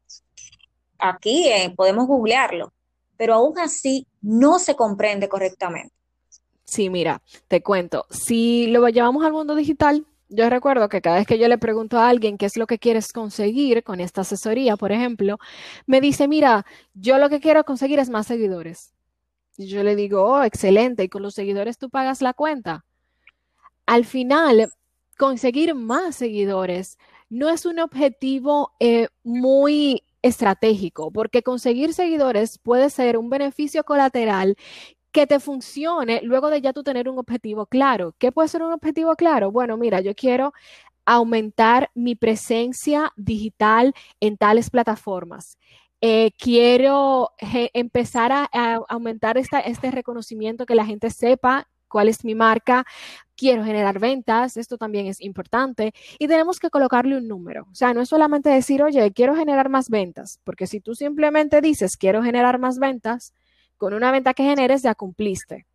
aquí, 0.98 1.48
eh, 1.48 1.72
podemos 1.76 2.06
googlearlo, 2.06 2.73
pero 3.16 3.34
aún 3.34 3.58
así 3.58 4.06
no 4.22 4.58
se 4.58 4.74
comprende 4.76 5.28
correctamente. 5.28 5.94
Sí, 6.64 6.90
mira, 6.90 7.22
te 7.48 7.62
cuento, 7.62 8.06
si 8.10 8.66
lo 8.68 8.88
llevamos 8.88 9.24
al 9.24 9.32
mundo 9.32 9.54
digital, 9.54 10.06
yo 10.28 10.48
recuerdo 10.48 10.88
que 10.88 11.02
cada 11.02 11.16
vez 11.16 11.26
que 11.26 11.38
yo 11.38 11.46
le 11.48 11.58
pregunto 11.58 11.98
a 11.98 12.08
alguien 12.08 12.38
qué 12.38 12.46
es 12.46 12.56
lo 12.56 12.66
que 12.66 12.78
quieres 12.78 13.12
conseguir 13.12 13.84
con 13.84 14.00
esta 14.00 14.22
asesoría, 14.22 14.76
por 14.76 14.90
ejemplo, 14.90 15.38
me 15.86 16.00
dice, 16.00 16.26
mira, 16.26 16.64
yo 16.94 17.18
lo 17.18 17.28
que 17.28 17.40
quiero 17.40 17.64
conseguir 17.64 17.98
es 17.98 18.10
más 18.10 18.26
seguidores. 18.26 18.92
Y 19.56 19.66
yo 19.66 19.82
le 19.84 19.94
digo, 19.94 20.24
oh, 20.24 20.42
excelente, 20.42 21.04
y 21.04 21.08
con 21.08 21.22
los 21.22 21.34
seguidores 21.34 21.78
tú 21.78 21.90
pagas 21.90 22.22
la 22.22 22.32
cuenta. 22.32 22.84
Al 23.86 24.04
final, 24.04 24.72
conseguir 25.18 25.74
más 25.74 26.16
seguidores 26.16 26.98
no 27.28 27.48
es 27.48 27.66
un 27.66 27.78
objetivo 27.78 28.72
eh, 28.80 29.08
muy 29.22 30.03
estratégico, 30.24 31.10
porque 31.12 31.42
conseguir 31.42 31.92
seguidores 31.92 32.58
puede 32.58 32.88
ser 32.88 33.18
un 33.18 33.28
beneficio 33.28 33.84
colateral 33.84 34.56
que 35.12 35.26
te 35.26 35.38
funcione 35.38 36.22
luego 36.22 36.48
de 36.50 36.62
ya 36.62 36.72
tú 36.72 36.82
tener 36.82 37.10
un 37.10 37.18
objetivo 37.18 37.66
claro. 37.66 38.14
¿Qué 38.18 38.32
puede 38.32 38.48
ser 38.48 38.62
un 38.62 38.72
objetivo 38.72 39.14
claro? 39.16 39.52
Bueno, 39.52 39.76
mira, 39.76 40.00
yo 40.00 40.14
quiero 40.14 40.54
aumentar 41.04 41.90
mi 41.94 42.14
presencia 42.14 43.12
digital 43.16 43.92
en 44.18 44.38
tales 44.38 44.70
plataformas. 44.70 45.58
Eh, 46.00 46.32
quiero 46.38 47.32
empezar 47.74 48.32
a, 48.32 48.48
aumentar 48.88 49.36
este 49.38 49.90
reconocimiento, 49.90 50.64
que 50.64 50.74
la 50.74 50.86
gente 50.86 51.10
sepa 51.10 51.68
cuál 51.94 52.08
es 52.08 52.24
mi 52.24 52.34
marca, 52.34 52.84
quiero 53.36 53.62
generar 53.62 54.00
ventas, 54.00 54.56
esto 54.56 54.76
también 54.76 55.06
es 55.06 55.20
importante, 55.20 55.94
y 56.18 56.26
tenemos 56.26 56.58
que 56.58 56.68
colocarle 56.68 57.16
un 57.16 57.28
número. 57.28 57.68
O 57.70 57.74
sea, 57.76 57.94
no 57.94 58.00
es 58.00 58.08
solamente 58.08 58.50
decir, 58.50 58.82
oye, 58.82 59.12
quiero 59.12 59.36
generar 59.36 59.68
más 59.68 59.88
ventas, 59.90 60.40
porque 60.42 60.66
si 60.66 60.80
tú 60.80 60.96
simplemente 60.96 61.60
dices, 61.60 61.96
quiero 61.96 62.20
generar 62.20 62.58
más 62.58 62.80
ventas, 62.80 63.32
con 63.76 63.94
una 63.94 64.10
venta 64.10 64.34
que 64.34 64.42
generes 64.42 64.82
ya 64.82 64.96
cumpliste. 64.96 65.66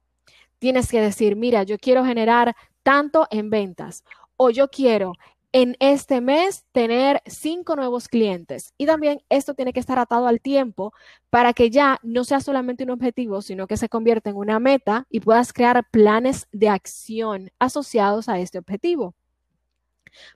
Tienes 0.57 0.91
que 0.91 0.99
decir, 0.99 1.37
mira, 1.37 1.63
yo 1.63 1.77
quiero 1.77 2.03
generar 2.03 2.53
tanto 2.83 3.25
en 3.31 3.49
ventas, 3.49 4.03
o 4.35 4.49
yo 4.49 4.67
quiero 4.67 5.13
en 5.51 5.75
este 5.79 6.21
mes 6.21 6.65
tener 6.71 7.21
cinco 7.25 7.75
nuevos 7.75 8.07
clientes. 8.07 8.73
Y 8.77 8.85
también 8.85 9.21
esto 9.29 9.53
tiene 9.53 9.73
que 9.73 9.79
estar 9.79 9.97
atado 9.97 10.27
al 10.27 10.41
tiempo 10.41 10.93
para 11.29 11.53
que 11.53 11.69
ya 11.69 11.99
no 12.03 12.23
sea 12.23 12.39
solamente 12.39 12.83
un 12.83 12.91
objetivo, 12.91 13.41
sino 13.41 13.67
que 13.67 13.77
se 13.77 13.89
convierta 13.89 14.29
en 14.29 14.35
una 14.37 14.59
meta 14.59 15.07
y 15.09 15.19
puedas 15.21 15.53
crear 15.53 15.83
planes 15.89 16.47
de 16.51 16.69
acción 16.69 17.51
asociados 17.59 18.29
a 18.29 18.39
este 18.39 18.59
objetivo. 18.59 19.15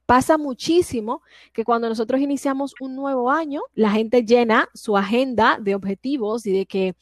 Pasa 0.06 0.38
muchísimo 0.38 1.22
que 1.52 1.64
cuando 1.64 1.90
nosotros 1.90 2.22
iniciamos 2.22 2.74
un 2.80 2.96
nuevo 2.96 3.32
año, 3.32 3.62
la 3.74 3.92
gente 3.92 4.24
llena 4.24 4.70
su 4.74 4.98
agenda 4.98 5.58
de 5.60 5.76
objetivos 5.76 6.46
y 6.46 6.54
de 6.54 6.66
que, 6.66 6.96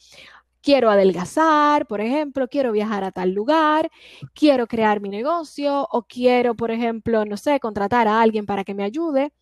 quiero 0.62 0.90
adelgazar, 0.90 1.86
por 1.86 2.00
ejemplo, 2.00 2.48
quiero 2.48 2.72
viajar 2.72 3.04
a 3.04 3.12
tal 3.12 3.32
lugar, 3.32 3.90
quiero 4.34 4.66
crear 4.66 5.00
mi 5.00 5.08
negocio 5.08 5.86
o 5.90 6.02
quiero, 6.04 6.54
por 6.54 6.70
ejemplo, 6.70 7.24
no 7.24 7.36
sé, 7.36 7.60
contratar 7.60 8.08
a 8.08 8.22
alguien 8.22 8.46
para 8.46 8.64
que 8.64 8.74
me 8.74 8.84
ayude. 8.84 9.32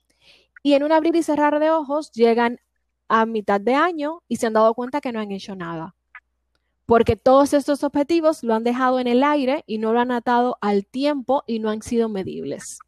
Y 0.62 0.75
en 0.75 0.83
un 0.83 0.93
abrir 0.93 1.15
y 1.17 1.23
cerrar 1.23 1.59
de 1.61 1.71
ojos 1.71 2.11
llegan 2.12 2.59
a 3.09 3.27
mitad 3.27 3.61
de 3.61 3.75
año 3.75 4.23
y 4.29 4.37
se 4.37 4.47
han 4.47 4.55
dado 4.55 4.75
cuenta 4.75 5.00
que 5.00 5.12
no 5.12 5.21
han 5.21 5.31
hecho 5.31 5.55
nada. 5.57 5.95
Porque 6.87 7.17
todos 7.17 7.53
estos 7.55 7.85
objetivos 7.85 8.43
lo 8.43 8.55
han 8.55 8.65
dejado 8.65 8.99
en 8.99 9.07
el 9.07 9.23
aire 9.23 9.62
y 9.67 9.79
no 9.79 9.93
lo 9.93 10.00
han 10.00 10.11
atado 10.11 10.59
al 10.61 10.87
tiempo 10.87 11.45
y 11.47 11.61
no 11.61 11.71
han 11.71 11.83
sido 11.83 12.09
medibles. 12.09 12.79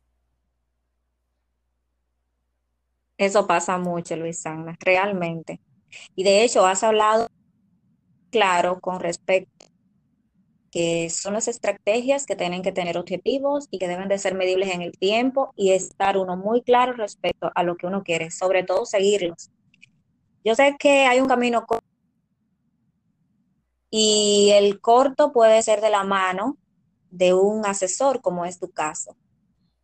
Eso 3.16 3.46
pasa 3.46 3.78
mucho, 3.78 4.16
Luisana, 4.16 4.76
realmente. 4.80 5.60
Y 6.16 6.24
de 6.24 6.42
hecho, 6.42 6.66
has 6.66 6.82
hablado 6.82 7.28
claro 8.32 8.80
con 8.80 8.98
respecto 8.98 9.66
que 10.72 11.10
son 11.10 11.34
las 11.34 11.48
estrategias 11.48 12.24
que 12.24 12.34
tienen 12.34 12.62
que 12.62 12.72
tener 12.72 12.96
objetivos 12.96 13.68
y 13.70 13.78
que 13.78 13.88
deben 13.88 14.08
de 14.08 14.18
ser 14.18 14.34
medibles 14.34 14.70
en 14.74 14.80
el 14.80 14.92
tiempo 14.92 15.52
y 15.54 15.72
estar 15.72 16.16
uno 16.16 16.36
muy 16.36 16.62
claro 16.62 16.94
respecto 16.94 17.52
a 17.54 17.62
lo 17.62 17.76
que 17.76 17.86
uno 17.86 18.02
quiere, 18.02 18.30
sobre 18.30 18.64
todo 18.64 18.86
seguirlos. 18.86 19.50
Yo 20.44 20.54
sé 20.54 20.74
que 20.78 21.06
hay 21.06 21.20
un 21.20 21.28
camino 21.28 21.66
corto 21.66 21.86
y 23.90 24.50
el 24.54 24.80
corto 24.80 25.32
puede 25.32 25.60
ser 25.62 25.82
de 25.82 25.90
la 25.90 26.04
mano 26.04 26.56
de 27.10 27.34
un 27.34 27.66
asesor, 27.66 28.22
como 28.22 28.46
es 28.46 28.58
tu 28.58 28.70
caso. 28.72 29.16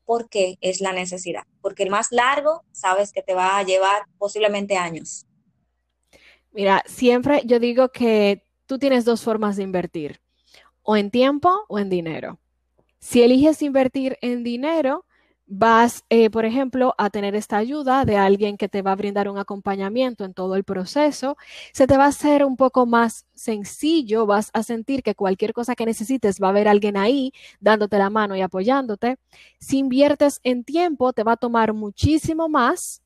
porque 0.07 0.57
Es 0.62 0.81
la 0.81 0.93
necesidad. 0.93 1.45
Porque 1.61 1.83
el 1.83 1.90
más 1.90 2.09
largo, 2.12 2.64
sabes 2.73 3.12
que 3.12 3.23
te 3.23 3.35
va 3.35 3.59
a 3.59 3.62
llevar 3.62 4.05
posiblemente 4.19 4.78
años. 4.78 5.27
Mira, 6.52 6.83
siempre 6.87 7.43
yo 7.45 7.59
digo 7.59 7.90
que 7.90 8.45
tú 8.67 8.78
tienes 8.78 9.05
dos 9.05 9.23
formas 9.23 9.57
de 9.57 9.62
invertir, 9.62 10.21
o 10.83 10.97
en 10.97 11.11
tiempo 11.11 11.50
o 11.69 11.78
en 11.78 11.90
dinero. 11.90 12.38
Si 13.00 13.23
eliges 13.23 13.62
invertir 13.62 14.19
en 14.23 14.45
dinero, 14.45 15.05
vas, 15.47 16.05
eh, 16.11 16.31
por 16.31 16.45
ejemplo, 16.45 16.95
a 16.99 17.11
tener 17.11 17.35
esta 17.35 17.57
ayuda 17.57 18.05
de 18.05 18.17
alguien 18.17 18.57
que 18.57 18.69
te 18.69 18.83
va 18.83 18.93
a 18.93 18.97
brindar 18.97 19.28
un 19.28 19.38
acompañamiento 19.38 20.25
en 20.25 20.35
todo 20.35 20.57
el 20.57 20.64
proceso. 20.64 21.37
Se 21.73 21.87
te 21.87 21.97
va 21.97 22.05
a 22.05 22.09
hacer 22.09 22.45
un 22.45 22.57
poco 22.57 22.87
más 22.87 23.26
sencillo, 23.35 24.26
vas 24.26 24.50
a 24.52 24.62
sentir 24.62 25.02
que 25.02 25.14
cualquier 25.14 25.52
cosa 25.55 25.75
que 25.75 25.87
necesites 25.87 26.40
va 26.43 26.49
a 26.49 26.50
haber 26.50 26.69
alguien 26.69 26.97
ahí 26.97 27.33
dándote 27.61 27.99
la 27.99 28.11
mano 28.11 28.37
y 28.37 28.43
apoyándote. 28.43 29.19
Si 29.59 29.78
inviertes 29.78 30.40
en 30.45 30.64
tiempo, 30.64 31.12
te 31.12 31.25
va 31.25 31.33
a 31.33 31.37
tomar 31.37 31.73
muchísimo 31.73 32.49
más 32.49 33.02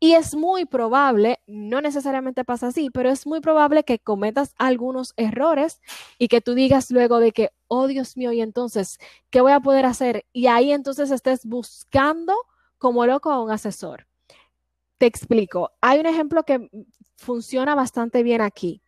y 0.00 0.12
es 0.12 0.36
muy 0.36 0.64
probable, 0.64 1.40
no 1.46 1.80
necesariamente 1.80 2.44
pasa 2.44 2.68
así, 2.68 2.88
pero 2.90 3.10
es 3.10 3.26
muy 3.26 3.40
probable 3.40 3.82
que 3.82 3.98
cometas 3.98 4.54
algunos 4.56 5.12
errores 5.16 5.80
y 6.18 6.28
que 6.28 6.40
tú 6.40 6.54
digas 6.54 6.90
luego 6.90 7.18
de 7.18 7.32
que, 7.32 7.50
oh 7.66 7.88
Dios 7.88 8.16
mío, 8.16 8.32
y 8.32 8.40
entonces, 8.40 8.98
¿qué 9.30 9.40
voy 9.40 9.52
a 9.52 9.60
poder 9.60 9.86
hacer? 9.86 10.24
Y 10.32 10.46
ahí 10.46 10.70
entonces 10.70 11.10
estés 11.10 11.44
buscando 11.44 12.34
como 12.78 13.06
loco 13.06 13.32
a 13.32 13.42
un 13.42 13.50
asesor. 13.50 14.06
Te 14.98 15.06
explico. 15.06 15.72
Hay 15.80 15.98
un 15.98 16.06
ejemplo 16.06 16.44
que 16.44 16.70
funciona 17.16 17.74
bastante 17.74 18.22
bien 18.22 18.40
aquí. 18.40 18.82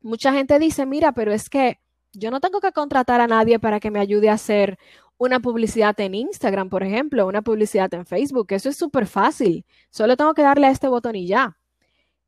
Mucha 0.00 0.32
gente 0.32 0.58
dice, 0.58 0.86
mira, 0.86 1.12
pero 1.12 1.32
es 1.32 1.50
que 1.50 1.80
yo 2.12 2.30
no 2.30 2.40
tengo 2.40 2.60
que 2.60 2.72
contratar 2.72 3.20
a 3.20 3.26
nadie 3.26 3.58
para 3.58 3.78
que 3.78 3.90
me 3.90 4.00
ayude 4.00 4.30
a 4.30 4.34
hacer 4.34 4.78
una 5.20 5.38
publicidad 5.38 6.00
en 6.00 6.14
Instagram, 6.14 6.70
por 6.70 6.82
ejemplo, 6.82 7.26
una 7.26 7.42
publicidad 7.42 7.92
en 7.92 8.06
Facebook. 8.06 8.46
Eso 8.52 8.70
es 8.70 8.76
súper 8.76 9.06
fácil. 9.06 9.66
Solo 9.90 10.16
tengo 10.16 10.32
que 10.32 10.40
darle 10.40 10.66
a 10.66 10.70
este 10.70 10.88
botón 10.88 11.14
y 11.14 11.26
ya. 11.26 11.58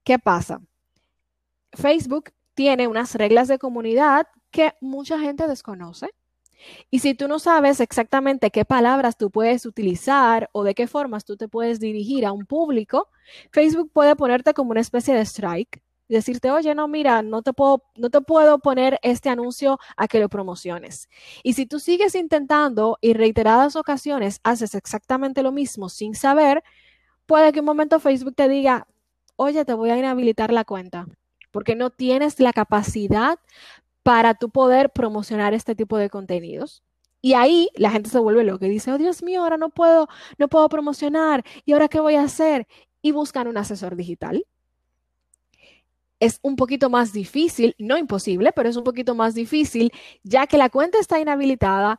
¿Qué 0.04 0.18
pasa? 0.18 0.61
Facebook 1.72 2.32
tiene 2.52 2.88
unas 2.88 3.14
reglas 3.14 3.49
de 3.49 3.58
comunidad 3.58 4.26
que 4.50 4.75
mucha 4.82 5.18
gente 5.18 5.49
desconoce. 5.49 6.11
Y 6.90 6.99
si 6.99 7.14
tú 7.14 7.28
no 7.28 7.38
sabes 7.38 7.80
exactamente 7.80 8.50
qué 8.50 8.66
palabras 8.66 9.16
tú 9.16 9.30
puedes 9.30 9.64
utilizar 9.64 10.50
o 10.52 10.62
de 10.62 10.75
qué 10.75 10.87
formas 10.87 11.25
tú 11.25 11.38
te 11.38 11.49
puedes 11.49 11.80
dirigir 11.80 12.26
a 12.26 12.32
un 12.32 12.44
público, 12.44 13.08
Facebook 13.52 13.90
puede 13.90 14.16
ponerte 14.16 14.52
como 14.52 14.70
una 14.70 14.82
especie 14.82 15.14
de 15.14 15.22
strike 15.22 15.82
decirte, 16.12 16.50
oye, 16.50 16.75
no, 16.75 16.88
mira, 16.88 17.23
no 17.23 17.42
te 17.42 17.52
puedo, 17.52 17.85
no 17.97 18.11
te 18.11 18.21
puedo 18.21 18.59
poner 18.59 18.99
este 19.02 19.28
anuncio 19.28 19.78
a 19.97 20.09
que 20.09 20.21
lo 20.21 20.28
promociones. 20.28 21.09
Y 21.42 21.54
si 21.54 21.66
tú 21.66 21.81
sigues 21.81 22.14
intentando 22.14 22.99
y 23.00 23.14
reiteradas 23.14 23.76
ocasiones 23.76 24.40
haces 24.45 24.75
exactamente 24.75 25.42
lo 25.42 25.52
mismo 25.52 25.88
sin 25.88 26.14
saber, 26.14 26.62
puede 27.26 27.52
que 27.52 27.61
un 27.61 27.66
momento 27.66 28.00
Facebook 28.00 28.35
te 28.35 28.49
diga, 28.49 28.87
oye, 29.37 29.64
te 29.64 29.75
voy 29.75 29.90
a 29.90 29.99
inhabilitar 29.99 30.52
la 30.52 30.64
cuenta 30.64 31.07
porque 31.52 31.76
no 31.76 31.90
tienes 31.90 32.40
la 32.40 32.52
capacidad 32.52 33.38
para 34.02 34.35
tú 34.35 34.50
poder 34.50 34.90
promocionar 34.90 35.54
este 35.54 35.76
tipo 35.76 35.97
de 35.99 36.11
contenidos. 36.11 36.83
Y 37.21 37.35
ahí 37.35 37.69
la 37.76 37.90
gente 37.90 38.11
se 38.11 38.19
vuelve 38.19 38.42
loca 38.42 38.66
y 38.66 38.71
dice, 38.71 38.90
oh 38.90 38.99
Dios 38.99 39.23
mío, 39.23 39.42
ahora 39.45 39.57
no 39.57 39.71
puedo, 39.71 40.09
no 40.38 40.49
puedo 40.49 40.69
promocionar. 40.69 41.45
¿Y 41.64 41.73
ahora 41.73 41.88
qué 41.88 42.00
voy 42.00 42.16
a 42.16 42.25
hacer? 42.25 42.66
Y 43.00 43.12
buscan 43.12 43.47
un 43.47 43.59
asesor 43.59 43.95
digital. 43.95 44.45
Es 46.23 46.38
un 46.43 46.55
poquito 46.55 46.88
más 46.88 47.12
difícil, 47.12 47.75
no 47.81 47.99
imposible, 47.99 48.52
pero 48.52 48.69
es 48.69 48.76
un 48.76 48.85
poquito 48.85 49.17
más 49.17 49.35
difícil, 49.35 49.91
ya 50.23 50.47
que 50.47 50.57
la 50.57 50.71
cuenta 50.71 51.00
está 51.00 51.19
inhabilitada, 51.19 51.99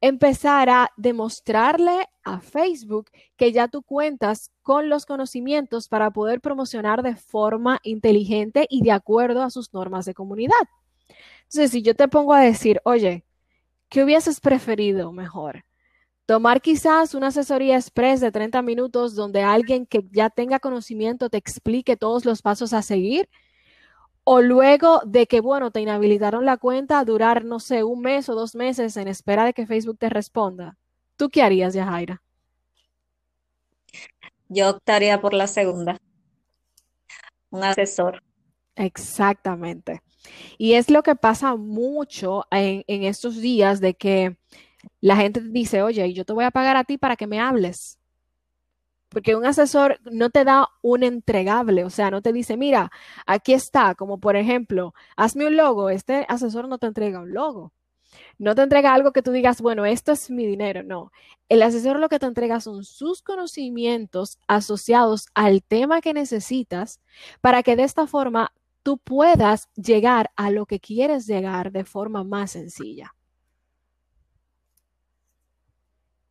empezar 0.00 0.68
a 0.68 0.90
demostrarle 0.96 2.08
a 2.24 2.40
Facebook 2.40 3.12
que 3.36 3.52
ya 3.52 3.68
tú 3.68 3.82
cuentas 3.84 4.50
con 4.62 4.88
los 4.88 5.06
conocimientos 5.06 5.86
para 5.86 6.10
poder 6.10 6.40
promocionar 6.40 7.04
de 7.04 7.14
forma 7.14 7.78
inteligente 7.84 8.66
y 8.68 8.82
de 8.82 8.90
acuerdo 8.90 9.44
a 9.44 9.50
sus 9.50 9.72
normas 9.72 10.06
de 10.06 10.14
comunidad. 10.14 10.66
Entonces, 11.42 11.70
si 11.70 11.82
yo 11.82 11.94
te 11.94 12.08
pongo 12.08 12.34
a 12.34 12.40
decir, 12.40 12.80
oye, 12.82 13.24
¿qué 13.88 14.02
hubieses 14.02 14.40
preferido 14.40 15.12
mejor? 15.12 15.64
Tomar 16.26 16.62
quizás 16.62 17.14
una 17.14 17.28
asesoría 17.28 17.76
express 17.76 18.20
de 18.20 18.32
30 18.32 18.60
minutos 18.62 19.14
donde 19.14 19.42
alguien 19.42 19.86
que 19.86 20.04
ya 20.10 20.30
tenga 20.30 20.58
conocimiento 20.58 21.30
te 21.30 21.36
explique 21.36 21.96
todos 21.96 22.24
los 22.24 22.42
pasos 22.42 22.72
a 22.72 22.82
seguir 22.82 23.28
o 24.24 24.40
luego 24.40 25.00
de 25.04 25.26
que, 25.26 25.40
bueno, 25.40 25.70
te 25.70 25.80
inhabilitaron 25.80 26.44
la 26.44 26.56
cuenta, 26.56 27.04
durar, 27.04 27.44
no 27.44 27.58
sé, 27.60 27.82
un 27.84 28.00
mes 28.00 28.28
o 28.28 28.34
dos 28.34 28.54
meses 28.54 28.96
en 28.96 29.08
espera 29.08 29.44
de 29.44 29.52
que 29.52 29.66
Facebook 29.66 29.98
te 29.98 30.08
responda. 30.08 30.76
¿Tú 31.16 31.28
qué 31.28 31.42
harías, 31.42 31.74
Yajaira? 31.74 32.22
Yo 34.48 34.70
optaría 34.70 35.20
por 35.20 35.34
la 35.34 35.46
segunda. 35.46 35.98
Un 37.50 37.64
asesor. 37.64 38.22
Exactamente. 38.76 40.02
Y 40.56 40.74
es 40.74 40.90
lo 40.90 41.02
que 41.02 41.16
pasa 41.16 41.56
mucho 41.56 42.46
en, 42.50 42.84
en 42.86 43.02
estos 43.04 43.40
días 43.40 43.80
de 43.80 43.94
que 43.94 44.36
la 45.00 45.16
gente 45.16 45.40
dice, 45.40 45.82
oye, 45.82 46.12
yo 46.12 46.24
te 46.24 46.32
voy 46.32 46.44
a 46.44 46.50
pagar 46.50 46.76
a 46.76 46.84
ti 46.84 46.96
para 46.96 47.16
que 47.16 47.26
me 47.26 47.40
hables 47.40 47.98
porque 49.12 49.36
un 49.36 49.44
asesor 49.44 50.00
no 50.10 50.30
te 50.30 50.44
da 50.44 50.68
un 50.80 51.02
entregable, 51.02 51.84
o 51.84 51.90
sea, 51.90 52.10
no 52.10 52.22
te 52.22 52.32
dice, 52.32 52.56
mira, 52.56 52.90
aquí 53.26 53.52
está, 53.52 53.94
como 53.94 54.18
por 54.18 54.36
ejemplo, 54.36 54.94
hazme 55.16 55.46
un 55.46 55.56
logo, 55.56 55.90
este 55.90 56.26
asesor 56.28 56.68
no 56.68 56.78
te 56.78 56.86
entrega 56.86 57.20
un 57.20 57.32
logo. 57.32 57.72
No 58.38 58.54
te 58.54 58.62
entrega 58.62 58.92
algo 58.92 59.12
que 59.12 59.22
tú 59.22 59.32
digas, 59.32 59.62
bueno, 59.62 59.86
esto 59.86 60.12
es 60.12 60.30
mi 60.30 60.46
dinero, 60.46 60.82
no. 60.82 61.12
El 61.48 61.62
asesor 61.62 61.98
lo 61.98 62.08
que 62.08 62.18
te 62.18 62.26
entrega 62.26 62.60
son 62.60 62.84
sus 62.84 63.22
conocimientos 63.22 64.38
asociados 64.48 65.26
al 65.34 65.62
tema 65.62 66.00
que 66.00 66.12
necesitas 66.12 67.00
para 67.40 67.62
que 67.62 67.76
de 67.76 67.84
esta 67.84 68.06
forma 68.06 68.52
tú 68.82 68.98
puedas 68.98 69.68
llegar 69.76 70.30
a 70.36 70.50
lo 70.50 70.66
que 70.66 70.80
quieres 70.80 71.26
llegar 71.26 71.72
de 71.72 71.84
forma 71.84 72.24
más 72.24 72.52
sencilla. 72.52 73.14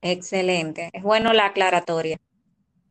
Excelente. 0.01 0.89
Es 0.93 1.03
bueno 1.03 1.33
la 1.33 1.47
aclaratoria. 1.47 2.19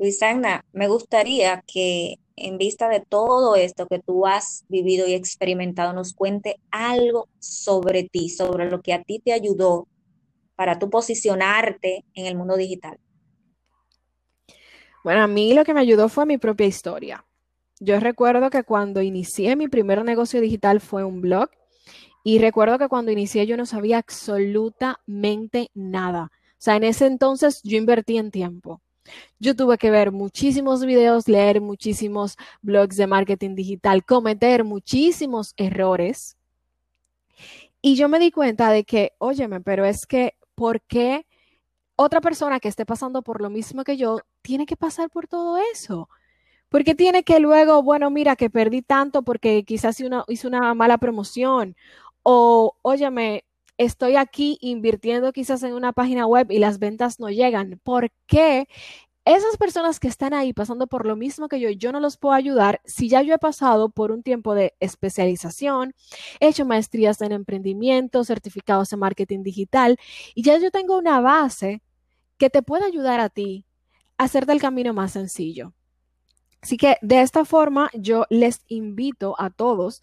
Luisana, 0.00 0.64
me 0.72 0.88
gustaría 0.88 1.62
que 1.66 2.14
en 2.34 2.56
vista 2.56 2.88
de 2.88 3.00
todo 3.00 3.54
esto 3.54 3.86
que 3.86 3.98
tú 3.98 4.26
has 4.26 4.64
vivido 4.70 5.06
y 5.06 5.12
experimentado, 5.12 5.92
nos 5.92 6.14
cuente 6.14 6.56
algo 6.70 7.28
sobre 7.38 8.04
ti, 8.04 8.30
sobre 8.30 8.70
lo 8.70 8.80
que 8.80 8.94
a 8.94 9.02
ti 9.02 9.18
te 9.18 9.34
ayudó 9.34 9.88
para 10.56 10.78
tú 10.78 10.88
posicionarte 10.88 12.06
en 12.14 12.24
el 12.24 12.34
mundo 12.34 12.56
digital. 12.56 12.98
Bueno, 15.04 15.20
a 15.20 15.26
mí 15.26 15.52
lo 15.52 15.66
que 15.66 15.74
me 15.74 15.80
ayudó 15.80 16.08
fue 16.08 16.24
mi 16.24 16.38
propia 16.38 16.66
historia. 16.66 17.26
Yo 17.78 18.00
recuerdo 18.00 18.48
que 18.48 18.64
cuando 18.64 19.02
inicié 19.02 19.54
mi 19.54 19.68
primer 19.68 20.02
negocio 20.02 20.40
digital 20.40 20.80
fue 20.80 21.04
un 21.04 21.20
blog 21.20 21.50
y 22.24 22.38
recuerdo 22.38 22.78
que 22.78 22.88
cuando 22.88 23.10
inicié 23.10 23.46
yo 23.46 23.58
no 23.58 23.66
sabía 23.66 23.98
absolutamente 23.98 25.70
nada. 25.74 26.30
O 26.32 26.56
sea, 26.56 26.76
en 26.76 26.84
ese 26.84 27.04
entonces 27.04 27.60
yo 27.62 27.76
invertí 27.76 28.16
en 28.16 28.30
tiempo. 28.30 28.80
Yo 29.38 29.56
tuve 29.56 29.78
que 29.78 29.90
ver 29.90 30.12
muchísimos 30.12 30.84
videos, 30.84 31.28
leer 31.28 31.60
muchísimos 31.60 32.36
blogs 32.62 32.96
de 32.96 33.06
marketing 33.06 33.54
digital, 33.54 34.04
cometer 34.04 34.64
muchísimos 34.64 35.54
errores. 35.56 36.36
Y 37.82 37.96
yo 37.96 38.08
me 38.08 38.18
di 38.18 38.30
cuenta 38.30 38.70
de 38.70 38.84
que, 38.84 39.12
óyeme, 39.18 39.60
pero 39.60 39.84
es 39.84 40.06
que, 40.06 40.34
¿por 40.54 40.82
qué 40.82 41.26
otra 41.96 42.20
persona 42.20 42.60
que 42.60 42.68
esté 42.68 42.84
pasando 42.84 43.22
por 43.22 43.40
lo 43.40 43.50
mismo 43.50 43.84
que 43.84 43.96
yo 43.96 44.20
tiene 44.42 44.66
que 44.66 44.76
pasar 44.76 45.08
por 45.10 45.26
todo 45.26 45.58
eso? 45.72 46.08
Porque 46.68 46.94
tiene 46.94 47.24
que 47.24 47.40
luego, 47.40 47.82
bueno, 47.82 48.10
mira, 48.10 48.36
que 48.36 48.50
perdí 48.50 48.82
tanto 48.82 49.22
porque 49.22 49.64
quizás 49.64 49.98
hice 49.98 50.06
una, 50.06 50.24
hice 50.28 50.46
una 50.46 50.74
mala 50.74 50.98
promoción. 50.98 51.74
O, 52.22 52.76
óyeme, 52.82 53.44
estoy 53.80 54.16
aquí 54.16 54.58
invirtiendo 54.60 55.32
quizás 55.32 55.62
en 55.62 55.72
una 55.72 55.94
página 55.94 56.26
web 56.26 56.50
y 56.50 56.58
las 56.58 56.78
ventas 56.78 57.18
no 57.18 57.30
llegan. 57.30 57.80
¿Por 57.82 58.10
qué? 58.26 58.68
Esas 59.24 59.56
personas 59.56 59.98
que 59.98 60.08
están 60.08 60.34
ahí 60.34 60.52
pasando 60.52 60.86
por 60.86 61.06
lo 61.06 61.16
mismo 61.16 61.48
que 61.48 61.60
yo, 61.60 61.70
yo 61.70 61.90
no 61.90 61.98
los 61.98 62.18
puedo 62.18 62.34
ayudar 62.34 62.82
si 62.84 63.08
ya 63.08 63.22
yo 63.22 63.34
he 63.34 63.38
pasado 63.38 63.88
por 63.88 64.12
un 64.12 64.22
tiempo 64.22 64.54
de 64.54 64.74
especialización, 64.80 65.94
he 66.40 66.48
hecho 66.48 66.66
maestrías 66.66 67.22
en 67.22 67.32
emprendimiento, 67.32 68.22
certificados 68.24 68.92
en 68.92 68.98
marketing 68.98 69.42
digital 69.42 69.96
y 70.34 70.42
ya 70.42 70.58
yo 70.58 70.70
tengo 70.70 70.98
una 70.98 71.20
base 71.20 71.80
que 72.36 72.50
te 72.50 72.62
puede 72.62 72.84
ayudar 72.84 73.20
a 73.20 73.30
ti 73.30 73.64
a 74.18 74.24
hacer 74.24 74.44
del 74.44 74.60
camino 74.60 74.92
más 74.92 75.12
sencillo. 75.12 75.72
Así 76.60 76.76
que 76.76 76.96
de 77.00 77.22
esta 77.22 77.46
forma 77.46 77.90
yo 77.94 78.26
les 78.28 78.60
invito 78.68 79.36
a 79.38 79.48
todos 79.48 80.02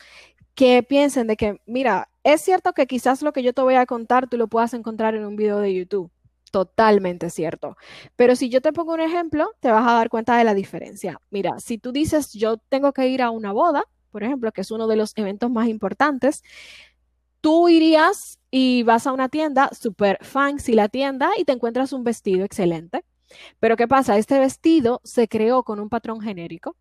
que 0.57 0.81
piensen 0.81 1.27
de 1.27 1.37
que, 1.37 1.61
mira, 1.67 2.09
es 2.23 2.41
cierto 2.41 2.73
que 2.73 2.87
quizás 2.87 3.21
lo 3.21 3.31
que 3.31 3.43
yo 3.43 3.53
te 3.53 3.61
voy 3.61 3.75
a 3.75 3.85
contar 3.85 4.27
tú 4.27 4.37
lo 4.37 4.47
puedas 4.47 4.73
encontrar 4.73 5.13
en 5.13 5.23
un 5.23 5.35
video 5.35 5.59
de 5.59 5.71
YouTube. 5.71 6.11
Totalmente 6.51 7.29
cierto. 7.29 7.77
Pero 8.15 8.35
si 8.35 8.49
yo 8.49 8.59
te 8.59 8.73
pongo 8.73 8.95
un 8.95 8.99
ejemplo, 9.01 9.51
te 9.59 9.69
vas 9.69 9.87
a 9.87 9.93
dar 9.93 10.09
cuenta 10.09 10.35
de 10.35 10.43
la 10.43 10.55
diferencia. 10.55 11.21
Mira, 11.29 11.59
si 11.59 11.77
tú 11.77 11.91
dices, 11.91 12.33
yo 12.33 12.57
tengo 12.57 12.91
que 12.91 13.07
ir 13.07 13.21
a 13.21 13.29
una 13.29 13.51
boda, 13.51 13.83
por 14.11 14.23
ejemplo, 14.23 14.51
que 14.51 14.61
es 14.61 14.71
uno 14.71 14.87
de 14.87 14.95
los 14.95 15.13
eventos 15.15 15.51
más 15.51 15.67
importantes, 15.67 16.43
tú 17.39 17.69
irías 17.69 18.39
y 18.49 18.81
vas 18.81 19.05
a 19.05 19.11
una 19.13 19.29
tienda 19.29 19.69
súper 19.79 20.17
fancy 20.23 20.73
la 20.73 20.89
tienda 20.89 21.29
y 21.37 21.45
te 21.45 21.51
encuentras 21.51 21.93
un 21.93 22.03
vestido 22.03 22.43
excelente. 22.43 23.05
Pero 23.59 23.77
¿qué 23.77 23.87
pasa? 23.87 24.17
Este 24.17 24.39
vestido 24.39 25.01
se 25.03 25.27
creó 25.27 25.61
con 25.61 25.79
un 25.79 25.89
patrón 25.89 26.19
genérico. 26.19 26.75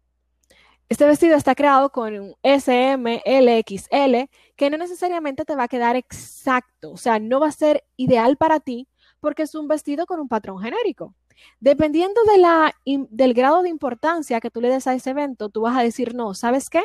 Este 0.88 1.04
vestido 1.04 1.34
está 1.36 1.56
creado 1.56 1.90
con 1.90 2.14
un 2.16 2.34
SM, 2.44 3.20
LXL, 3.26 4.30
que 4.54 4.70
no 4.70 4.78
necesariamente 4.78 5.44
te 5.44 5.56
va 5.56 5.64
a 5.64 5.68
quedar 5.68 5.96
exacto, 5.96 6.92
o 6.92 6.96
sea, 6.96 7.18
no 7.18 7.40
va 7.40 7.48
a 7.48 7.52
ser 7.52 7.82
ideal 7.96 8.36
para 8.36 8.60
ti 8.60 8.86
porque 9.18 9.42
es 9.42 9.56
un 9.56 9.66
vestido 9.66 10.06
con 10.06 10.20
un 10.20 10.28
patrón 10.28 10.60
genérico. 10.60 11.12
Dependiendo 11.58 12.20
de 12.32 12.38
la, 12.38 12.72
del 12.84 13.34
grado 13.34 13.62
de 13.62 13.68
importancia 13.68 14.40
que 14.40 14.50
tú 14.50 14.60
le 14.60 14.68
des 14.68 14.86
a 14.86 14.94
ese 14.94 15.10
evento, 15.10 15.48
tú 15.48 15.62
vas 15.62 15.76
a 15.76 15.82
decir, 15.82 16.14
no, 16.14 16.34
¿sabes 16.34 16.70
qué? 16.70 16.84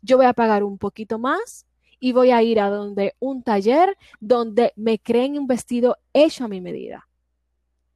Yo 0.00 0.16
voy 0.16 0.26
a 0.26 0.32
pagar 0.32 0.64
un 0.64 0.78
poquito 0.78 1.18
más 1.18 1.66
y 2.00 2.12
voy 2.12 2.30
a 2.30 2.42
ir 2.42 2.58
a 2.58 2.70
donde 2.70 3.14
un 3.20 3.42
taller 3.42 3.98
donde 4.18 4.72
me 4.76 4.98
creen 4.98 5.38
un 5.38 5.46
vestido 5.46 5.98
hecho 6.14 6.46
a 6.46 6.48
mi 6.48 6.62
medida 6.62 7.06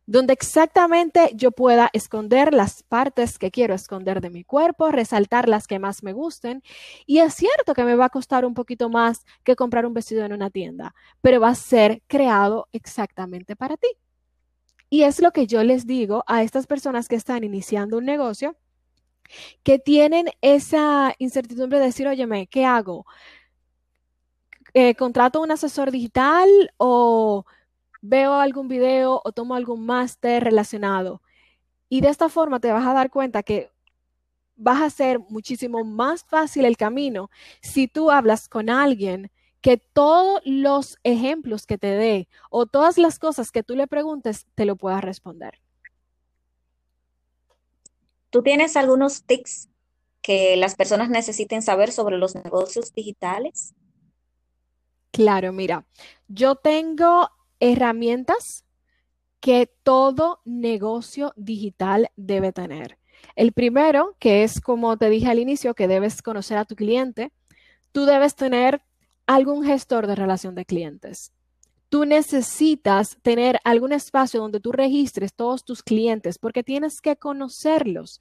donde 0.06 0.32
exactamente 0.32 1.32
yo 1.34 1.50
pueda 1.50 1.90
esconder 1.92 2.54
las 2.54 2.82
partes 2.84 3.38
que 3.38 3.50
quiero 3.50 3.74
esconder 3.74 4.20
de 4.20 4.30
mi 4.30 4.44
cuerpo, 4.44 4.90
resaltar 4.90 5.48
las 5.48 5.66
que 5.66 5.80
más 5.80 6.02
me 6.02 6.12
gusten. 6.12 6.62
Y 7.06 7.18
es 7.18 7.34
cierto 7.34 7.74
que 7.74 7.84
me 7.84 7.96
va 7.96 8.06
a 8.06 8.10
costar 8.10 8.44
un 8.44 8.54
poquito 8.54 8.88
más 8.88 9.24
que 9.44 9.56
comprar 9.56 9.84
un 9.84 9.94
vestido 9.94 10.24
en 10.24 10.32
una 10.32 10.50
tienda, 10.50 10.94
pero 11.20 11.40
va 11.40 11.48
a 11.50 11.54
ser 11.56 12.02
creado 12.06 12.68
exactamente 12.72 13.56
para 13.56 13.76
ti. 13.76 13.88
Y 14.88 15.02
es 15.02 15.20
lo 15.20 15.32
que 15.32 15.46
yo 15.46 15.64
les 15.64 15.86
digo 15.86 16.22
a 16.28 16.42
estas 16.44 16.66
personas 16.66 17.08
que 17.08 17.16
están 17.16 17.42
iniciando 17.42 17.98
un 17.98 18.04
negocio, 18.04 18.56
que 19.64 19.80
tienen 19.80 20.26
esa 20.40 21.14
incertidumbre 21.18 21.80
de 21.80 21.86
decir, 21.86 22.06
óyeme, 22.06 22.46
¿qué 22.46 22.64
hago? 22.64 23.04
Eh, 24.74 24.94
¿Contrato 24.94 25.40
un 25.40 25.50
asesor 25.50 25.90
digital 25.90 26.48
o 26.76 27.44
veo 28.02 28.34
algún 28.34 28.68
video 28.68 29.20
o 29.24 29.32
tomo 29.32 29.54
algún 29.54 29.86
máster 29.86 30.44
relacionado? 30.44 31.22
Y 31.88 32.00
de 32.00 32.08
esta 32.08 32.28
forma 32.28 32.60
te 32.60 32.72
vas 32.72 32.86
a 32.86 32.92
dar 32.92 33.10
cuenta 33.10 33.42
que 33.42 33.70
vas 34.56 34.82
a 34.82 34.90
ser 34.90 35.18
muchísimo 35.18 35.84
más 35.84 36.24
fácil 36.24 36.64
el 36.64 36.76
camino 36.76 37.30
si 37.60 37.88
tú 37.88 38.10
hablas 38.10 38.48
con 38.48 38.70
alguien 38.70 39.30
que 39.60 39.76
todos 39.76 40.40
los 40.44 40.98
ejemplos 41.02 41.66
que 41.66 41.78
te 41.78 41.88
dé 41.88 42.28
o 42.50 42.66
todas 42.66 42.98
las 42.98 43.18
cosas 43.18 43.50
que 43.50 43.62
tú 43.62 43.74
le 43.74 43.86
preguntes 43.86 44.46
te 44.54 44.64
lo 44.64 44.76
pueda 44.76 45.00
responder. 45.00 45.60
¿Tú 48.30 48.42
tienes 48.42 48.76
algunos 48.76 49.24
tips 49.24 49.68
que 50.22 50.56
las 50.56 50.74
personas 50.74 51.08
necesiten 51.08 51.62
saber 51.62 51.92
sobre 51.92 52.18
los 52.18 52.34
negocios 52.34 52.92
digitales? 52.92 53.74
Claro, 55.10 55.52
mira, 55.52 55.86
yo 56.28 56.56
tengo 56.56 57.30
herramientas 57.60 58.64
que 59.40 59.70
todo 59.82 60.40
negocio 60.44 61.32
digital 61.36 62.10
debe 62.16 62.52
tener. 62.52 62.98
El 63.34 63.52
primero, 63.52 64.16
que 64.18 64.44
es 64.44 64.60
como 64.60 64.96
te 64.96 65.10
dije 65.10 65.28
al 65.28 65.38
inicio, 65.38 65.74
que 65.74 65.88
debes 65.88 66.22
conocer 66.22 66.58
a 66.58 66.64
tu 66.64 66.74
cliente, 66.74 67.32
tú 67.92 68.04
debes 68.04 68.34
tener 68.34 68.82
algún 69.26 69.64
gestor 69.64 70.06
de 70.06 70.14
relación 70.14 70.54
de 70.54 70.64
clientes. 70.64 71.32
Tú 71.88 72.04
necesitas 72.04 73.18
tener 73.22 73.60
algún 73.62 73.92
espacio 73.92 74.40
donde 74.40 74.60
tú 74.60 74.72
registres 74.72 75.32
todos 75.32 75.64
tus 75.64 75.82
clientes 75.82 76.38
porque 76.38 76.64
tienes 76.64 77.00
que 77.00 77.16
conocerlos. 77.16 78.20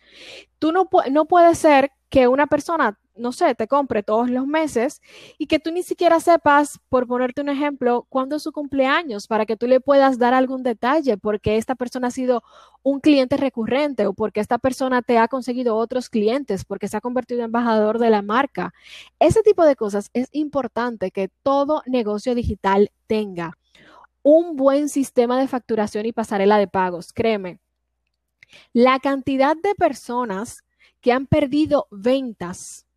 Tú 0.59 0.71
no, 0.71 0.87
no 1.11 1.27
ser 1.55 1.91
que 2.15 2.29
una 2.29 2.47
persona 2.47 2.97
no 3.17 3.33
sé, 3.33 3.55
te 3.55 3.67
compre 3.67 4.03
todos 4.03 4.29
los 4.29 4.47
meses 4.47 5.01
y 5.37 5.47
que 5.47 5.59
tú 5.59 5.71
ni 5.71 5.83
siquiera 5.83 6.21
sepas, 6.21 6.79
por 6.87 7.07
ponerte 7.07 7.41
un 7.41 7.49
ejemplo, 7.49 8.05
cuándo 8.07 8.37
es 8.37 8.43
su 8.43 8.53
cumpleaños 8.53 9.27
para 9.27 9.45
que 9.45 9.57
tú 9.57 9.67
le 9.67 9.81
puedas 9.81 10.17
dar 10.17 10.33
algún 10.33 10.63
detalle 10.63 11.17
porque 11.17 11.57
esta 11.57 11.75
persona 11.75 12.07
ha 12.07 12.11
sido 12.11 12.41
un 12.83 13.01
cliente 13.01 13.35
recurrente 13.35 14.05
o 14.07 14.13
porque 14.13 14.39
esta 14.39 14.57
persona 14.57 15.01
te 15.01 15.17
ha 15.17 15.27
conseguido 15.27 15.75
otros 15.75 16.09
clientes, 16.09 16.63
porque 16.63 16.87
se 16.87 16.95
ha 16.95 17.01
convertido 17.01 17.41
en 17.41 17.45
embajador 17.45 17.99
de 17.99 18.09
la 18.09 18.21
marca. 18.21 18.73
Ese 19.19 19.41
tipo 19.41 19.65
de 19.65 19.75
cosas 19.75 20.09
es 20.13 20.29
importante 20.31 21.11
que 21.11 21.29
todo 21.43 21.83
negocio 21.85 22.33
digital 22.33 22.91
tenga 23.07 23.57
un 24.23 24.55
buen 24.55 24.87
sistema 24.87 25.37
de 25.37 25.49
facturación 25.49 26.05
y 26.05 26.13
pasarela 26.13 26.57
de 26.57 26.67
pagos. 26.67 27.11
Créeme, 27.11 27.59
la 28.73 28.99
cantidad 28.99 29.55
de 29.55 29.75
personas 29.75 30.64
que 31.05 31.11
han 31.11 31.27
perdido 31.27 31.85
ventas 31.91 32.87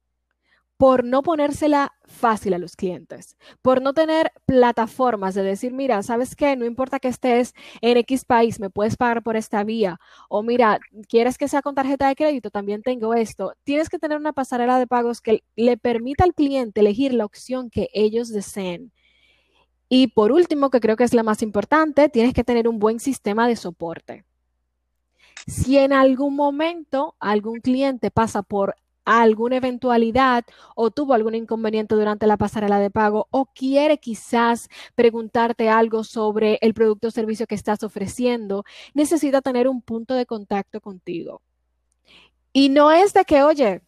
por 0.78 1.04
no 1.04 1.22
ponérsela 1.22 1.92
fácil 2.06 2.54
a 2.54 2.58
los 2.58 2.74
clientes, 2.74 3.36
por 3.60 3.82
no 3.82 3.92
tener 3.92 4.32
plataformas 4.46 5.34
de 5.34 5.42
decir, 5.42 5.74
mira, 5.74 6.02
¿sabes 6.02 6.34
qué? 6.34 6.56
No 6.56 6.64
importa 6.64 7.00
que 7.00 7.08
estés 7.08 7.52
en 7.82 7.98
X 7.98 8.24
país, 8.24 8.60
me 8.60 8.70
puedes 8.70 8.96
pagar 8.96 9.22
por 9.22 9.36
esta 9.36 9.62
vía. 9.62 10.00
O 10.30 10.42
mira, 10.42 10.80
¿quieres 11.06 11.36
que 11.36 11.48
sea 11.48 11.60
con 11.60 11.74
tarjeta 11.74 12.08
de 12.08 12.16
crédito? 12.16 12.48
También 12.48 12.80
tengo 12.80 13.12
esto. 13.12 13.52
Tienes 13.62 13.90
que 13.90 13.98
tener 13.98 14.16
una 14.16 14.32
pasarela 14.32 14.78
de 14.78 14.86
pagos 14.86 15.20
que 15.20 15.44
le 15.54 15.76
permita 15.76 16.24
al 16.24 16.32
cliente 16.32 16.80
elegir 16.80 17.12
la 17.12 17.26
opción 17.26 17.68
que 17.68 17.90
ellos 17.92 18.30
deseen. 18.30 18.90
Y 19.90 20.06
por 20.06 20.32
último, 20.32 20.70
que 20.70 20.80
creo 20.80 20.96
que 20.96 21.04
es 21.04 21.12
la 21.12 21.22
más 21.22 21.42
importante, 21.42 22.08
tienes 22.08 22.32
que 22.32 22.42
tener 22.42 22.68
un 22.68 22.78
buen 22.78 23.00
sistema 23.00 23.46
de 23.46 23.56
soporte. 23.56 24.24
Si 25.48 25.78
en 25.78 25.94
algún 25.94 26.36
momento 26.36 27.16
algún 27.20 27.60
cliente 27.60 28.10
pasa 28.10 28.42
por 28.42 28.76
alguna 29.06 29.56
eventualidad 29.56 30.44
o 30.76 30.90
tuvo 30.90 31.14
algún 31.14 31.34
inconveniente 31.34 31.94
durante 31.94 32.26
la 32.26 32.36
pasarela 32.36 32.78
de 32.78 32.90
pago 32.90 33.28
o 33.30 33.46
quiere 33.46 33.96
quizás 33.96 34.68
preguntarte 34.94 35.70
algo 35.70 36.04
sobre 36.04 36.58
el 36.60 36.74
producto 36.74 37.08
o 37.08 37.10
servicio 37.10 37.46
que 37.46 37.54
estás 37.54 37.82
ofreciendo, 37.82 38.64
necesita 38.92 39.40
tener 39.40 39.68
un 39.68 39.80
punto 39.80 40.12
de 40.12 40.26
contacto 40.26 40.82
contigo. 40.82 41.40
Y 42.52 42.68
no 42.68 42.90
es 42.92 43.14
de 43.14 43.24
que, 43.24 43.42
oye, 43.42 43.80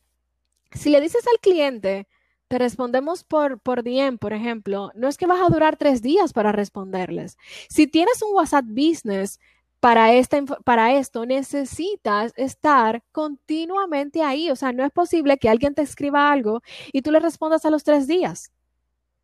si 0.72 0.88
le 0.88 1.02
dices 1.02 1.26
al 1.30 1.40
cliente, 1.40 2.08
te 2.48 2.58
respondemos 2.58 3.22
por, 3.22 3.60
por 3.60 3.82
DM, 3.82 4.16
por 4.16 4.32
ejemplo, 4.32 4.92
no 4.94 5.08
es 5.08 5.18
que 5.18 5.26
vas 5.26 5.42
a 5.42 5.52
durar 5.52 5.76
tres 5.76 6.00
días 6.00 6.32
para 6.32 6.52
responderles. 6.52 7.36
Si 7.68 7.86
tienes 7.86 8.22
un 8.22 8.34
WhatsApp 8.34 8.64
Business, 8.66 9.38
para, 9.80 10.12
esta, 10.12 10.42
para 10.44 10.94
esto 10.94 11.26
necesitas 11.26 12.32
estar 12.36 13.02
continuamente 13.12 14.22
ahí. 14.22 14.50
O 14.50 14.56
sea, 14.56 14.72
no 14.72 14.84
es 14.84 14.92
posible 14.92 15.38
que 15.38 15.48
alguien 15.48 15.74
te 15.74 15.82
escriba 15.82 16.30
algo 16.30 16.62
y 16.92 17.02
tú 17.02 17.10
le 17.10 17.20
respondas 17.20 17.64
a 17.64 17.70
los 17.70 17.82
tres 17.82 18.06
días. 18.06 18.52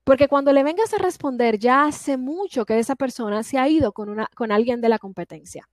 Porque 0.05 0.29
cuando 0.29 0.53
le 0.53 0.63
vengas 0.63 0.95
a 0.95 0.99
responder, 0.99 1.59
ya 1.59 1.85
hace 1.85 2.17
mucho 2.17 2.65
que 2.65 2.79
esa 2.79 2.97
persona 2.97 3.43
se 3.43 3.59
ha 3.59 3.69
ido 3.69 3.93
con, 3.93 4.09
una, 4.09 4.29
con 4.35 4.53
alguien 4.53 4.81
de 4.81 4.89
la 4.89 4.99
competencia. 4.99 5.69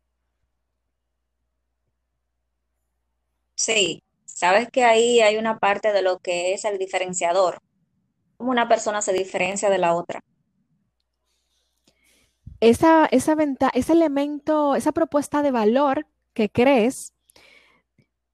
Sí, 3.56 4.04
sabes 4.26 4.69
que 4.69 4.84
ahí 4.84 5.22
hay 5.22 5.38
una 5.38 5.60
parte 5.60 5.93
de 5.93 6.02
lo 6.02 6.19
que 6.19 6.54
es 6.54 6.65
el 6.65 6.78
diferenciador. 6.78 7.60
Una 8.38 8.67
persona 8.67 9.02
se 9.02 9.13
diferencia 9.13 9.69
de 9.69 9.78
la 9.78 9.93
otra 9.96 10.24
esa, 12.69 13.06
esa 13.08 13.36
ese 13.73 13.91
elemento, 13.91 14.76
esa 14.76 14.93
propuesta 14.93 15.41
de 15.41 15.52
valor 15.52 16.08
que 16.34 16.49
crees, 16.49 17.13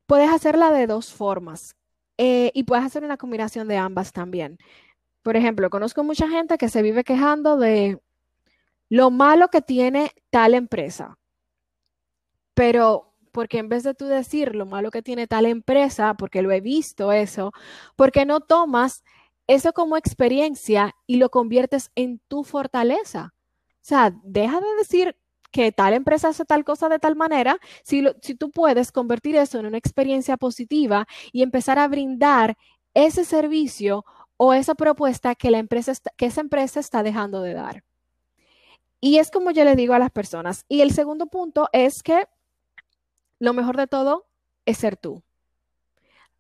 puedes 0.06 0.30
hacerla 0.30 0.72
de 0.72 0.86
dos 0.86 1.12
formas 1.12 1.76
eh, 2.18 2.52
y 2.54 2.64
puedes 2.64 2.86
hacer 2.86 3.04
una 3.04 3.18
combinación 3.18 3.68
de 3.68 3.78
ambas 3.78 4.14
también. 4.14 4.60
Por 5.24 5.36
ejemplo, 5.36 5.72
conozco 5.72 6.04
mucha 6.04 6.30
gente 6.30 6.60
que 6.60 6.70
se 6.70 6.84
vive 6.84 7.04
quejando 7.04 7.58
de 7.58 8.00
lo 8.88 9.10
malo 9.10 9.50
que 9.50 9.62
tiene 9.62 10.12
tal 10.30 10.54
empresa, 10.54 11.18
pero 12.54 13.16
porque 13.32 13.58
en 13.58 13.70
vez 13.70 13.84
de 13.84 13.96
tú 13.96 14.06
decir 14.06 14.56
lo 14.56 14.68
malo 14.68 14.92
que 14.92 15.02
tiene 15.02 15.26
tal 15.26 15.48
empresa, 15.48 16.14
porque 16.14 16.44
lo 16.44 16.52
he 16.52 16.62
visto 16.62 17.12
eso, 17.12 17.52
porque 17.96 18.26
no 18.26 18.42
tomas 18.42 19.04
eso 19.48 19.74
como 19.74 19.98
experiencia 19.98 20.96
y 21.08 21.18
lo 21.18 21.30
conviertes 21.30 21.92
en 21.96 22.20
tu 22.28 22.44
fortaleza? 22.44 23.34
Sea, 23.82 24.14
deja 24.24 24.60
de 24.60 24.76
decir 24.78 25.16
que 25.52 25.72
tal 25.72 25.94
empresa 25.94 26.30
hace 26.30 26.46
tal 26.46 26.64
cosa 26.64 26.90
de 26.90 27.00
tal 27.00 27.16
manera, 27.16 27.58
si, 27.84 28.04
tú 28.38 28.52
puedes 28.52 28.92
convertir 28.92 29.36
eso 29.36 29.60
en 29.60 29.66
una 29.66 29.78
experiencia 29.78 30.38
positiva 30.38 31.08
y 31.32 31.42
empezar 31.42 31.80
a 31.80 31.88
brindar 31.88 32.58
ese 32.94 33.26
servicio 33.26 34.06
o 34.38 34.54
esa 34.54 34.76
propuesta 34.76 35.36
que, 35.36 35.52
la 35.52 35.60
empresa 35.60 35.94
que 36.18 36.28
esa 36.28 36.42
empresa 36.42 36.80
está 36.80 37.04
dejando 37.04 37.42
de 37.42 37.54
dar. 37.54 37.84
Y 39.02 39.18
es 39.18 39.32
como 39.32 39.52
yo 39.52 39.64
le 39.64 39.76
digo 39.76 39.94
a 39.94 40.00
las 40.00 40.12
personas. 40.12 40.66
Y 40.68 40.82
el 40.82 40.92
segundo 40.92 41.28
punto 41.28 41.70
es 41.72 42.04
que 42.04 42.28
lo 43.40 43.54
mejor 43.54 43.78
de 43.78 43.88
todo 43.88 44.28
es 44.66 44.78
ser 44.78 44.98
tú. 44.98 45.24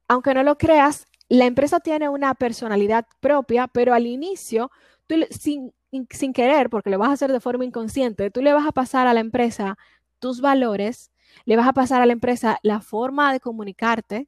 Aunque 0.08 0.34
no 0.34 0.44
lo 0.44 0.58
creas, 0.58 1.06
la 1.30 1.46
empresa 1.46 1.80
tiene 1.80 2.10
una 2.10 2.36
personalidad 2.36 3.08
propia, 3.20 3.68
pero 3.68 3.94
al 3.94 4.08
inicio, 4.08 4.72
tú, 5.08 5.16
sin, 5.30 5.74
sin 6.12 6.34
querer, 6.34 6.70
porque 6.70 6.90
lo 6.90 7.00
vas 7.00 7.10
a 7.10 7.14
hacer 7.14 7.32
de 7.32 7.40
forma 7.40 7.66
inconsciente, 7.66 8.32
tú 8.32 8.42
le 8.42 8.54
vas 8.54 8.68
a 8.68 8.72
pasar 8.72 9.08
a 9.08 9.14
la 9.14 9.20
empresa 9.20 9.78
tus 10.20 10.42
valores, 10.42 11.12
le 11.46 11.56
vas 11.56 11.68
a 11.68 11.74
pasar 11.74 12.02
a 12.02 12.06
la 12.06 12.14
empresa 12.14 12.60
la 12.64 12.82
forma 12.82 13.32
de 13.34 13.40
comunicarte, 13.40 14.28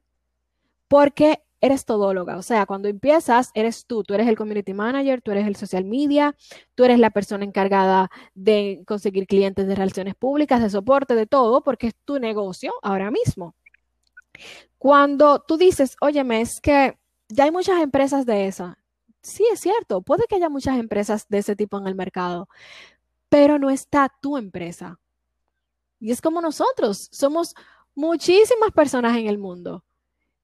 porque 0.88 1.42
eres 1.62 1.84
todóloga. 1.86 2.36
O 2.36 2.42
sea, 2.42 2.66
cuando 2.66 2.88
empiezas, 2.88 3.50
eres 3.54 3.86
tú. 3.86 4.02
Tú 4.02 4.14
eres 4.14 4.26
el 4.28 4.36
community 4.36 4.74
manager, 4.74 5.22
tú 5.22 5.30
eres 5.30 5.46
el 5.46 5.56
social 5.56 5.84
media, 5.84 6.34
tú 6.74 6.84
eres 6.84 6.98
la 6.98 7.10
persona 7.10 7.44
encargada 7.44 8.10
de 8.34 8.82
conseguir 8.86 9.26
clientes 9.26 9.66
de 9.66 9.74
relaciones 9.74 10.16
públicas, 10.16 10.60
de 10.60 10.68
soporte, 10.68 11.14
de 11.14 11.26
todo, 11.26 11.62
porque 11.62 11.86
es 11.86 11.94
tu 12.04 12.18
negocio 12.18 12.72
ahora 12.82 13.10
mismo. 13.10 13.54
Cuando 14.76 15.38
tú 15.40 15.56
dices, 15.56 15.96
óyeme, 16.00 16.40
es 16.40 16.60
que 16.60 16.98
ya 17.28 17.44
hay 17.44 17.52
muchas 17.52 17.80
empresas 17.80 18.26
de 18.26 18.48
esa, 18.48 18.76
sí 19.22 19.46
es 19.52 19.60
cierto, 19.60 20.02
puede 20.02 20.24
que 20.28 20.36
haya 20.36 20.48
muchas 20.48 20.78
empresas 20.78 21.26
de 21.28 21.38
ese 21.38 21.56
tipo 21.56 21.78
en 21.78 21.86
el 21.86 21.94
mercado, 21.94 22.48
pero 23.28 23.58
no 23.58 23.70
está 23.70 24.12
tu 24.20 24.36
empresa. 24.36 24.98
Y 26.00 26.10
es 26.10 26.20
como 26.20 26.40
nosotros, 26.40 27.08
somos 27.12 27.54
muchísimas 27.94 28.72
personas 28.72 29.16
en 29.16 29.28
el 29.28 29.38
mundo, 29.38 29.84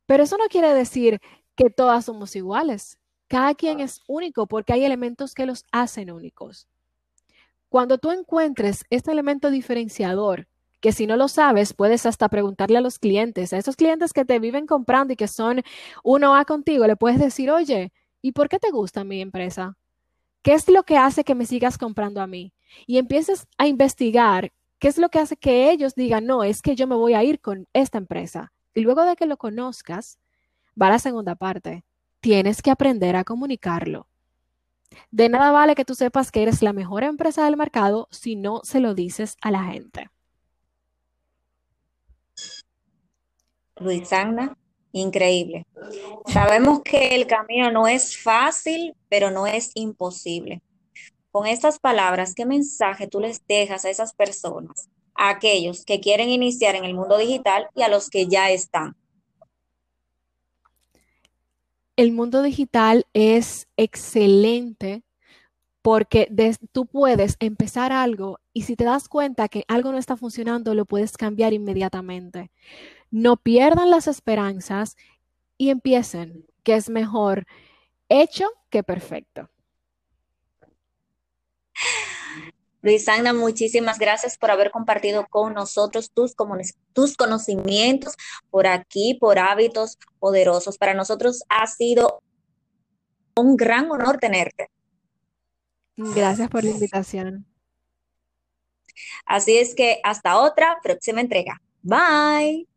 pero 0.06 0.22
eso 0.22 0.38
no 0.38 0.46
quiere 0.48 0.72
decir 0.72 1.20
que 1.54 1.70
todas 1.70 2.04
somos 2.04 2.36
iguales. 2.36 2.98
Cada 3.26 3.54
quien 3.54 3.80
es 3.80 4.00
único 4.06 4.46
porque 4.46 4.72
hay 4.72 4.84
elementos 4.84 5.34
que 5.34 5.44
los 5.44 5.64
hacen 5.72 6.10
únicos. 6.10 6.66
Cuando 7.68 7.98
tú 7.98 8.10
encuentres 8.10 8.84
este 8.88 9.12
elemento 9.12 9.50
diferenciador, 9.50 10.48
que 10.80 10.92
si 10.92 11.06
no 11.06 11.16
lo 11.16 11.28
sabes, 11.28 11.74
puedes 11.74 12.06
hasta 12.06 12.28
preguntarle 12.28 12.78
a 12.78 12.80
los 12.80 12.98
clientes, 12.98 13.52
a 13.52 13.58
esos 13.58 13.76
clientes 13.76 14.12
que 14.12 14.24
te 14.24 14.38
viven 14.38 14.66
comprando 14.66 15.12
y 15.12 15.16
que 15.16 15.28
son 15.28 15.62
uno 16.04 16.36
A 16.36 16.44
contigo, 16.44 16.86
le 16.86 16.96
puedes 16.96 17.18
decir, 17.18 17.50
oye, 17.50 17.92
¿Y 18.22 18.32
por 18.32 18.48
qué 18.48 18.58
te 18.58 18.70
gusta 18.70 19.04
mi 19.04 19.20
empresa? 19.20 19.76
¿Qué 20.42 20.54
es 20.54 20.68
lo 20.68 20.82
que 20.82 20.96
hace 20.96 21.24
que 21.24 21.34
me 21.34 21.46
sigas 21.46 21.78
comprando 21.78 22.20
a 22.20 22.26
mí? 22.26 22.52
Y 22.86 22.98
empieces 22.98 23.46
a 23.56 23.66
investigar 23.66 24.52
¿Qué 24.78 24.86
es 24.86 24.98
lo 24.98 25.08
que 25.08 25.18
hace 25.18 25.36
que 25.36 25.72
ellos 25.72 25.96
digan, 25.96 26.24
no, 26.24 26.44
es 26.44 26.62
que 26.62 26.76
yo 26.76 26.86
me 26.86 26.94
voy 26.94 27.14
a 27.14 27.24
ir 27.24 27.40
con 27.40 27.66
esta 27.72 27.98
empresa? 27.98 28.52
Y 28.74 28.82
luego 28.82 29.04
de 29.04 29.16
que 29.16 29.26
lo 29.26 29.36
conozcas, 29.36 30.18
va 30.80 30.88
la 30.88 31.00
segunda 31.00 31.34
parte. 31.34 31.84
Tienes 32.20 32.62
que 32.62 32.70
aprender 32.70 33.16
a 33.16 33.24
comunicarlo. 33.24 34.06
De 35.10 35.28
nada 35.28 35.50
vale 35.50 35.74
que 35.74 35.84
tú 35.84 35.94
sepas 35.96 36.30
que 36.30 36.42
eres 36.42 36.62
la 36.62 36.72
mejor 36.72 37.02
empresa 37.02 37.44
del 37.44 37.56
mercado 37.56 38.06
si 38.12 38.36
no 38.36 38.60
se 38.62 38.78
lo 38.78 38.94
dices 38.94 39.36
a 39.40 39.50
la 39.50 39.64
gente. 39.64 40.10
Luisana, 43.80 44.56
increíble. 44.92 45.66
Sabemos 46.26 46.82
que 46.82 47.14
el 47.14 47.26
camino 47.26 47.70
no 47.70 47.86
es 47.86 48.16
fácil, 48.16 48.94
pero 49.08 49.30
no 49.30 49.46
es 49.46 49.70
imposible. 49.74 50.62
Con 51.30 51.46
estas 51.46 51.78
palabras, 51.78 52.34
¿qué 52.34 52.46
mensaje 52.46 53.06
tú 53.06 53.20
les 53.20 53.46
dejas 53.46 53.84
a 53.84 53.90
esas 53.90 54.14
personas, 54.14 54.88
a 55.14 55.30
aquellos 55.30 55.84
que 55.84 56.00
quieren 56.00 56.30
iniciar 56.30 56.74
en 56.74 56.84
el 56.84 56.94
mundo 56.94 57.18
digital 57.18 57.68
y 57.74 57.82
a 57.82 57.88
los 57.88 58.08
que 58.08 58.26
ya 58.26 58.50
están? 58.50 58.96
El 61.96 62.12
mundo 62.12 62.42
digital 62.42 63.06
es 63.12 63.66
excelente 63.76 65.02
porque 65.82 66.28
tú 66.72 66.86
puedes 66.86 67.36
empezar 67.40 67.92
algo 67.92 68.38
y 68.52 68.62
si 68.62 68.76
te 68.76 68.84
das 68.84 69.08
cuenta 69.08 69.48
que 69.48 69.64
algo 69.68 69.90
no 69.90 69.98
está 69.98 70.16
funcionando, 70.16 70.74
lo 70.74 70.84
puedes 70.84 71.16
cambiar 71.16 71.52
inmediatamente. 71.52 72.50
No 73.10 73.36
pierdan 73.36 73.90
las 73.90 74.06
esperanzas 74.06 74.96
y 75.56 75.70
empiecen, 75.70 76.46
que 76.62 76.74
es 76.74 76.90
mejor 76.90 77.46
hecho 78.08 78.48
que 78.70 78.82
perfecto. 78.82 79.50
Luisana, 82.80 83.32
muchísimas 83.32 83.98
gracias 83.98 84.38
por 84.38 84.50
haber 84.50 84.70
compartido 84.70 85.26
con 85.28 85.52
nosotros 85.54 86.12
tus, 86.12 86.34
tus 86.92 87.16
conocimientos 87.16 88.14
por 88.50 88.66
aquí, 88.66 89.14
por 89.20 89.38
hábitos 89.38 89.98
poderosos. 90.20 90.78
Para 90.78 90.94
nosotros 90.94 91.42
ha 91.48 91.66
sido 91.66 92.22
un 93.34 93.56
gran 93.56 93.90
honor 93.90 94.18
tenerte. 94.18 94.70
Gracias 95.96 96.48
por 96.48 96.62
la 96.62 96.70
invitación. 96.70 97.46
Así 99.26 99.58
es 99.58 99.74
que 99.74 100.00
hasta 100.04 100.38
otra 100.38 100.78
próxima 100.82 101.20
entrega. 101.20 101.60
Bye. 101.82 102.68